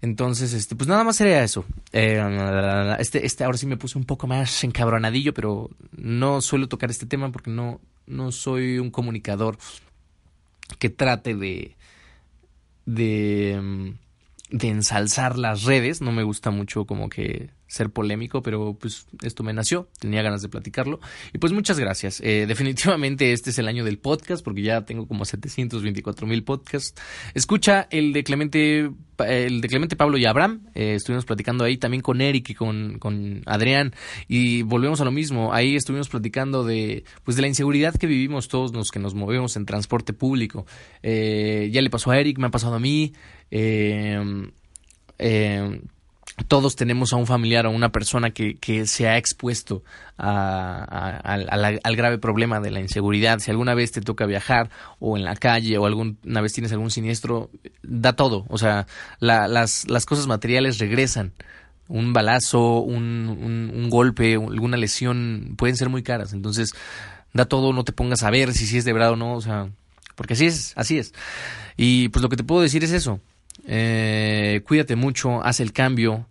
Entonces, 0.02 0.54
este, 0.54 0.76
pues 0.76 0.88
nada 0.88 1.04
más 1.04 1.16
sería 1.16 1.44
eso. 1.44 1.66
Eh, 1.92 2.22
este, 3.00 3.26
este, 3.26 3.44
ahora 3.44 3.58
sí 3.58 3.66
me 3.66 3.78
puse 3.78 3.98
un 3.98 4.06
poco 4.06 4.28
más 4.28 4.64
encabronadillo, 4.64 5.34
pero 5.34 5.70
no 5.92 6.42
suelo 6.42 6.68
tocar 6.68 6.92
este 6.92 7.08
tema 7.08 7.32
porque 7.32 7.50
no, 7.50 7.82
no 8.06 8.32
soy 8.32 8.78
un 8.78 8.92
comunicador 8.92 9.58
que 10.78 10.90
trate 10.90 11.36
de, 11.36 11.76
de, 12.86 13.96
de 14.52 14.68
ensalzar 14.68 15.38
las 15.38 15.64
redes. 15.64 16.02
No 16.02 16.12
me 16.12 16.24
gusta 16.24 16.52
mucho 16.52 16.86
como 16.86 17.10
que 17.10 17.50
ser 17.68 17.90
polémico, 17.90 18.42
pero 18.42 18.78
pues 18.80 19.06
esto 19.22 19.44
me 19.44 19.54
nació, 19.54 19.90
tenía 20.00 20.22
ganas 20.22 20.42
de 20.42 20.50
platicarlo. 20.50 21.00
Y 21.34 21.38
pues 21.38 21.54
muchas 21.54 21.80
gracias. 21.80 22.22
Eh, 22.22 22.46
definitivamente 22.48 23.34
este 23.34 23.50
es 23.50 23.60
el 23.60 23.68
año 23.68 23.84
del 23.84 24.00
podcast, 24.00 24.44
porque 24.44 24.62
ya 24.62 24.86
tengo 24.86 25.08
como 25.08 25.26
724 25.26 26.26
mil 26.28 26.44
podcasts. 26.44 27.00
Escucha 27.34 27.88
el 27.92 28.14
de 28.14 28.24
Clemente, 28.24 28.90
el 29.20 29.62
de 29.62 29.68
Clemente 29.68 29.96
Pablo 29.96 30.18
y 30.18 30.26
Abraham. 30.26 30.68
Eh, 30.74 30.96
estuvimos 30.96 31.26
platicando 31.26 31.66
ahí 31.66 31.78
también 31.78 32.02
con 32.02 32.22
Eric 32.22 32.50
y 32.52 32.56
con, 32.56 33.00
con 33.00 33.42
Adrián. 33.46 33.94
Y 34.28 34.62
volvemos 34.62 35.02
a 35.02 35.06
lo 35.06 35.12
mismo. 35.12 35.54
Ahí 35.54 35.76
estuvimos 35.76 36.08
platicando 36.10 36.64
de, 36.64 37.04
pues 37.24 37.36
de 37.36 37.42
la 37.42 37.48
inseguridad 37.50 37.96
que 37.96 38.08
vivimos 38.08 38.48
todos 38.48 38.74
los 38.74 38.92
que 38.92 39.00
nos 39.00 39.14
movemos 39.14 39.58
en 39.58 39.66
transporte 39.66 40.14
público. 40.14 40.66
Eh, 41.04 41.70
ya 41.72 41.82
le 41.82 41.90
pasó 41.90 42.12
a 42.12 42.20
Eric, 42.20 42.38
me 42.38 42.48
ha 42.48 42.52
pasado 42.52 42.76
a 42.76 42.80
mí. 42.80 43.14
eh, 43.52 44.42
todos 46.48 46.76
tenemos 46.76 47.14
a 47.14 47.16
un 47.16 47.26
familiar 47.26 47.66
o 47.66 47.72
una 47.72 47.92
persona 47.92 48.30
que, 48.30 48.58
que 48.58 48.86
se 48.86 49.08
ha 49.08 49.18
expuesto 49.18 49.84
a, 50.18 51.18
al 51.24 51.96
grave 51.96 52.18
problema 52.20 52.60
de 52.60 52.70
la 52.70 52.80
inseguridad. 52.80 53.40
Si 53.40 53.50
alguna 53.50 53.74
vez 53.74 53.92
te 53.92 54.02
toca 54.02 54.26
viajar 54.26 54.70
o 55.00 55.18
en 55.18 55.24
la 55.24 55.36
calle 55.36 55.78
o 55.78 55.86
alguna 55.86 56.42
vez 56.42 56.54
tienes 56.54 56.72
algún 56.72 56.92
siniestro, 56.92 57.50
da 57.82 58.14
todo. 58.14 58.46
O 58.50 58.58
sea, 58.58 58.86
las, 59.20 59.88
las 59.90 60.06
cosas 60.06 60.28
materiales 60.28 60.78
regresan. 60.78 61.34
Un 61.88 62.12
balazo, 62.12 62.82
un, 62.82 63.72
un, 63.74 63.90
golpe, 63.90 64.34
alguna 64.34 64.76
lesión 64.76 65.56
pueden 65.58 65.78
ser 65.78 65.90
muy 65.90 66.04
caras. 66.04 66.34
Entonces, 66.34 66.74
da 67.34 67.46
todo, 67.46 67.72
no 67.72 67.86
te 67.86 67.94
pongas 67.94 68.24
a 68.24 68.30
ver 68.30 68.54
si, 68.54 68.68
si 68.68 68.78
es 68.78 68.86
de 68.86 68.94
verdad 68.94 69.14
o 69.14 69.16
no. 69.16 69.34
O 69.34 69.42
sea, 69.42 69.70
porque 70.16 70.34
así 70.34 70.46
es, 70.46 70.74
así 70.76 70.98
es. 70.98 71.14
Y 71.78 72.10
pues 72.10 72.22
lo 72.22 72.30
que 72.30 72.36
te 72.36 72.44
puedo 72.44 72.62
decir 72.62 72.84
es 72.84 72.92
eso 72.92 73.22
eh, 73.66 74.62
cuídate 74.66 74.96
mucho, 74.96 75.44
haz 75.44 75.60
el 75.60 75.74
cambio, 75.74 76.28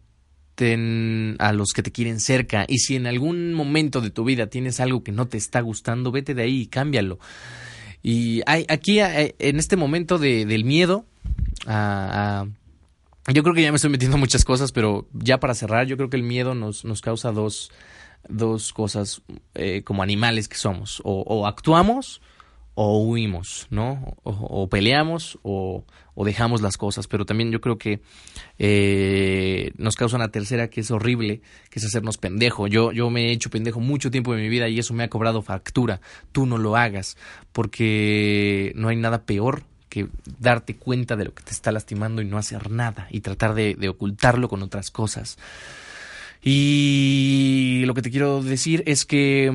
ten 0.55 1.37
a 1.39 1.53
los 1.53 1.73
que 1.73 1.83
te 1.83 1.93
quieren 1.93 2.21
cerca 2.21 2.65
y 2.69 2.79
si 2.79 2.97
en 2.97 3.07
algún 3.07 3.55
momento 3.55 4.01
de 4.01 4.11
tu 4.11 4.25
vida 4.25 4.47
tienes 4.49 4.81
algo 4.81 5.03
que 5.03 5.13
no 5.13 5.27
te 5.27 5.37
está 5.37 5.61
gustando, 5.61 6.13
vete 6.13 6.35
de 6.35 6.43
ahí 6.43 6.63
y 6.63 6.67
cámbialo. 6.67 7.19
Y 8.03 8.43
hay, 8.47 8.65
aquí 8.69 8.99
en 9.01 9.59
este 9.59 9.77
momento 9.77 10.19
de, 10.19 10.47
del 10.47 10.65
miedo, 10.65 11.07
yo 11.67 13.43
creo 13.43 13.55
que 13.55 13.63
ya 13.63 13.73
me 13.73 13.77
estoy 13.77 13.91
metiendo 13.91 14.17
muchas 14.17 14.45
cosas, 14.45 14.71
pero 14.73 15.09
ya 15.13 15.41
para 15.41 15.55
cerrar, 15.55 15.87
yo 15.87 15.97
creo 15.97 16.09
que 16.09 16.17
el 16.17 16.23
miedo 16.23 16.55
nos, 16.55 16.85
nos 16.85 17.01
causa 17.01 17.33
dos, 17.33 17.73
dos 18.29 18.73
cosas 18.73 19.23
eh, 19.55 19.83
como 19.83 20.03
animales 20.03 20.49
que 20.49 20.57
somos. 20.57 21.01
O, 21.05 21.47
actuamos 21.47 22.21
o 22.77 22.99
huimos, 23.01 23.67
¿no? 23.71 24.17
o 24.23 24.69
peleamos 24.69 25.41
o, 25.43 25.85
o 26.17 26.25
dejamos 26.25 26.63
las 26.63 26.79
cosas, 26.79 27.07
pero 27.07 27.27
también 27.27 27.53
yo 27.53 27.61
creo 27.61 27.77
que 27.77 28.01
eh, 28.59 29.71
nos 29.77 29.97
causa 29.97 30.17
una 30.17 30.31
tercera 30.31 30.69
que 30.69 30.81
es 30.81 30.91
horrible, 30.91 31.43
que 31.71 31.79
es 31.79 31.85
hacernos 31.85 32.17
pendejo. 32.17 32.67
Yo, 32.67 32.91
yo 32.91 33.11
me 33.11 33.27
he 33.27 33.33
hecho 33.33 33.51
pendejo 33.51 33.81
mucho 33.81 34.11
tiempo 34.11 34.35
de 34.35 34.41
mi 34.41 34.49
vida 34.49 34.67
y 34.69 34.79
eso 34.79 34.95
me 34.95 35.05
ha 35.05 35.09
cobrado 35.09 35.43
factura. 35.43 36.01
Tú 36.33 36.47
no 36.47 36.57
lo 36.57 36.75
hagas, 36.75 37.19
porque 37.53 38.73
no 38.77 38.89
hay 38.89 38.97
nada 38.97 39.25
peor 39.25 39.65
que 39.91 40.09
darte 40.41 40.75
cuenta 40.75 41.17
de 41.17 41.27
lo 41.27 41.35
que 41.35 41.43
te 41.43 41.51
está 41.51 41.71
lastimando 41.71 42.23
y 42.23 42.25
no 42.25 42.39
hacer 42.39 42.71
nada 42.71 43.09
y 43.11 43.21
tratar 43.21 43.53
de, 43.53 43.77
ocultarlo 43.87 44.49
con 44.49 44.63
otras 44.63 44.91
cosas. 44.91 45.37
Y 46.43 47.83
lo 47.85 47.93
que 47.93 48.01
te 48.01 48.11
quiero 48.11 48.43
decir 48.43 48.83
es 48.87 49.05
que 49.05 49.53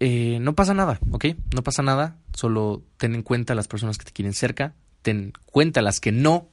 eh, 0.00 0.38
no 0.40 0.54
pasa 0.54 0.74
nada, 0.74 0.98
¿ok? 1.10 1.26
No 1.54 1.62
pasa 1.62 1.82
nada, 1.82 2.18
solo 2.34 2.82
ten 2.96 3.14
en 3.14 3.22
cuenta 3.22 3.54
las 3.54 3.68
personas 3.68 3.98
que 3.98 4.04
te 4.04 4.12
quieren 4.12 4.34
cerca, 4.34 4.74
ten 5.02 5.32
cuenta 5.46 5.82
las 5.82 6.00
que 6.00 6.12
no, 6.12 6.48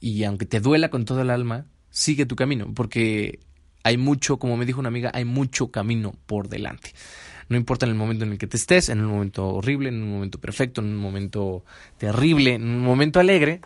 y 0.00 0.24
aunque 0.24 0.46
te 0.46 0.60
duela 0.60 0.90
con 0.90 1.04
todo 1.04 1.22
el 1.22 1.30
alma, 1.30 1.66
sigue 1.90 2.26
tu 2.26 2.36
camino, 2.36 2.72
porque 2.74 3.40
hay 3.84 3.96
mucho, 3.96 4.38
como 4.38 4.56
me 4.56 4.66
dijo 4.66 4.80
una 4.80 4.88
amiga, 4.88 5.10
hay 5.14 5.24
mucho 5.24 5.70
camino 5.70 6.14
por 6.26 6.48
delante. 6.48 6.92
No 7.48 7.56
importa 7.56 7.86
en 7.86 7.90
el 7.90 7.98
momento 7.98 8.24
en 8.24 8.32
el 8.32 8.38
que 8.38 8.46
te 8.46 8.56
estés, 8.56 8.88
en 8.88 9.00
un 9.00 9.06
momento 9.06 9.46
horrible, 9.48 9.88
en 9.88 10.02
un 10.02 10.10
momento 10.10 10.38
perfecto, 10.40 10.80
en 10.80 10.88
un 10.88 10.96
momento 10.96 11.64
terrible, 11.98 12.54
en 12.54 12.64
un 12.64 12.80
momento 12.80 13.20
alegre, 13.20 13.60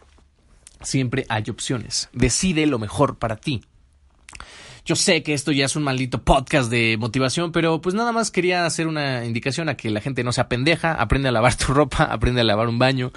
siempre 0.82 1.26
hay 1.28 1.44
opciones. 1.48 2.08
Decide 2.12 2.66
lo 2.66 2.78
mejor 2.78 3.18
para 3.18 3.36
ti. 3.36 3.62
Yo 4.87 4.94
sé 4.94 5.25
que 5.25 5.35
esto 5.35 5.51
ya 5.51 5.64
es 5.64 5.75
un 5.75 5.83
maldito 5.83 6.22
podcast 6.22 6.70
de 6.70 6.96
motivación, 6.96 7.51
pero 7.51 7.81
pues 7.81 7.96
nada 7.96 8.12
más 8.12 8.31
quería 8.31 8.66
hacer 8.66 8.87
una 8.87 9.25
indicación 9.25 9.68
a 9.68 9.77
que 9.77 9.90
la 9.90 10.01
gente 10.01 10.22
no 10.22 10.31
sea 10.31 10.49
pendeja, 10.49 10.92
aprende 10.92 11.29
a 11.29 11.33
lavar 11.33 11.57
tu 11.57 11.75
ropa, 11.75 12.05
aprende 12.12 12.42
a 12.42 12.44
lavar 12.44 12.68
un 12.68 12.79
baño, 12.79 13.11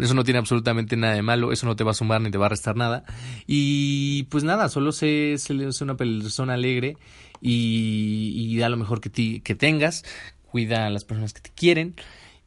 eso 0.00 0.14
no 0.14 0.22
tiene 0.22 0.38
absolutamente 0.38 0.96
nada 0.96 1.14
de 1.14 1.22
malo, 1.22 1.50
eso 1.50 1.66
no 1.66 1.74
te 1.74 1.82
va 1.82 1.90
a 1.90 1.94
sumar 1.94 2.20
ni 2.20 2.30
te 2.30 2.38
va 2.38 2.46
a 2.46 2.50
restar 2.50 2.76
nada. 2.76 3.02
Y 3.44 4.22
pues 4.30 4.44
nada, 4.44 4.68
solo 4.68 4.92
sé, 4.92 5.34
sé, 5.38 5.54
una 5.82 5.96
persona 5.96 6.54
alegre 6.54 6.96
y, 7.40 8.32
y 8.36 8.56
da 8.58 8.68
lo 8.68 8.76
mejor 8.76 9.00
que, 9.00 9.10
ti, 9.10 9.40
que 9.40 9.56
tengas, 9.56 10.04
cuida 10.52 10.86
a 10.86 10.90
las 10.90 11.04
personas 11.04 11.32
que 11.32 11.40
te 11.40 11.50
quieren 11.50 11.96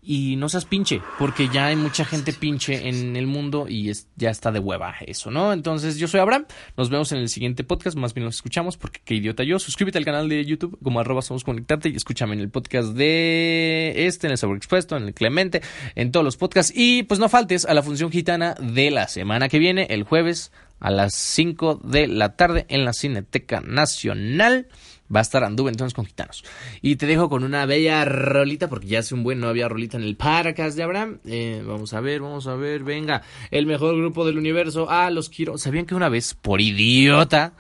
y 0.02 0.38
no 0.38 0.48
seas 0.48 0.66
pinche, 0.66 1.02
porque 1.18 1.50
ya 1.50 1.68
hay 1.68 1.76
mucha 1.76 2.06
gente 2.06 2.32
pinche 2.32 2.88
en 2.88 3.16
el 3.16 3.28
mundo 3.28 3.66
y 3.68 3.90
es, 3.90 4.08
ya 4.16 4.30
está 4.30 4.52
de 4.52 4.60
hueva 4.60 4.96
eso, 5.06 5.30
¿no? 5.30 5.52
Entonces, 5.52 5.98
yo 5.98 6.08
soy 6.08 6.22
Abraham, 6.22 6.46
nos 6.78 6.90
vemos 6.90 7.12
en 7.12 7.20
el 7.20 7.30
siguiente 7.30 7.64
podcast, 7.64 7.98
más 7.98 8.14
bien 8.14 8.26
nos 8.26 8.36
escuchamos, 8.36 8.78
porque 8.78 9.02
qué 9.04 9.16
idiota 9.16 9.44
yo. 9.44 9.60
Suscríbete 9.60 9.98
al 9.98 10.06
canal 10.06 10.30
de 10.30 10.46
YouTube 10.46 10.80
como 10.82 11.00
arroba 11.00 11.22
somos 11.22 11.44
conectarte 11.44 11.90
y 11.90 11.96
escúchame 11.96 12.34
en 12.34 12.40
el 12.40 12.50
podcast 12.50 12.90
de 12.94 13.94
este, 14.08 14.28
en 14.28 14.32
el 14.32 14.38
Sobreexpuesto, 14.38 14.96
en 14.96 15.04
el 15.04 15.14
Clemente, 15.14 15.62
en 15.96 16.12
todos 16.12 16.24
los 16.24 16.38
podcasts. 16.38 16.74
Y 16.76 17.04
pues 17.04 17.20
no 17.20 17.28
faltes 17.28 17.66
a 17.66 17.74
la 17.74 17.84
función 17.84 18.10
gitana 18.10 18.56
de 18.56 18.92
la 18.92 19.08
semana 19.08 19.50
que 19.50 19.60
viene, 19.60 19.88
el 19.90 20.04
jueves 20.04 20.52
a 20.80 20.92
las 20.92 21.14
5 21.14 21.82
de 21.84 22.08
la 22.08 22.36
tarde 22.36 22.66
en 22.70 22.86
la 22.86 22.94
Cineteca 22.94 23.62
Nacional. 23.62 24.68
Va 25.13 25.19
a 25.19 25.22
estar 25.22 25.43
Anduve 25.43 25.72
entonces 25.72 25.93
con 25.93 26.06
Gitanos. 26.06 26.43
Y 26.82 26.95
te 26.98 27.06
dejo 27.06 27.30
con 27.30 27.43
una 27.43 27.65
bella 27.65 28.06
rolita, 28.06 28.69
porque 28.69 28.88
ya 28.88 29.00
hace 29.00 29.15
un 29.15 29.24
buen 29.24 29.39
no 29.39 29.48
había 29.48 29.67
rolita 29.67 29.98
en 29.98 30.04
el 30.04 30.15
podcast 30.15 30.78
de 30.78 30.84
Abraham. 30.84 31.19
Eh, 31.26 31.63
vamos 31.65 31.93
a 31.93 32.02
ver, 32.02 32.22
vamos 32.22 32.48
a 32.48 32.56
ver, 32.56 32.84
venga. 32.84 33.24
El 33.52 33.65
mejor 33.65 33.98
grupo 33.98 34.26
del 34.26 34.38
universo. 34.38 34.88
Ah, 34.89 35.10
los 35.10 35.30
quiero. 35.30 35.58
¿Sabían 35.58 35.86
que 35.86 35.95
una 35.95 36.10
vez, 36.10 36.36
por 36.36 36.62
idiota, 36.62 37.54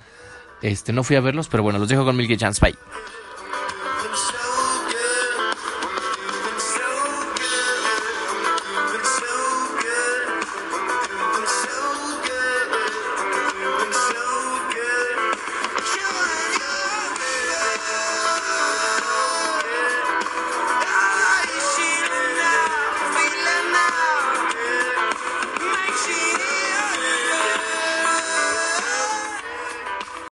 este, 0.61 0.93
no 0.93 1.03
fui 1.03 1.15
a 1.15 1.21
verlos? 1.21 1.47
Pero 1.49 1.63
bueno, 1.63 1.79
los 1.79 1.89
dejo 1.89 2.05
con 2.05 2.15
Milky 2.15 2.37
Chance. 2.37 2.61
Bye. 2.61 2.75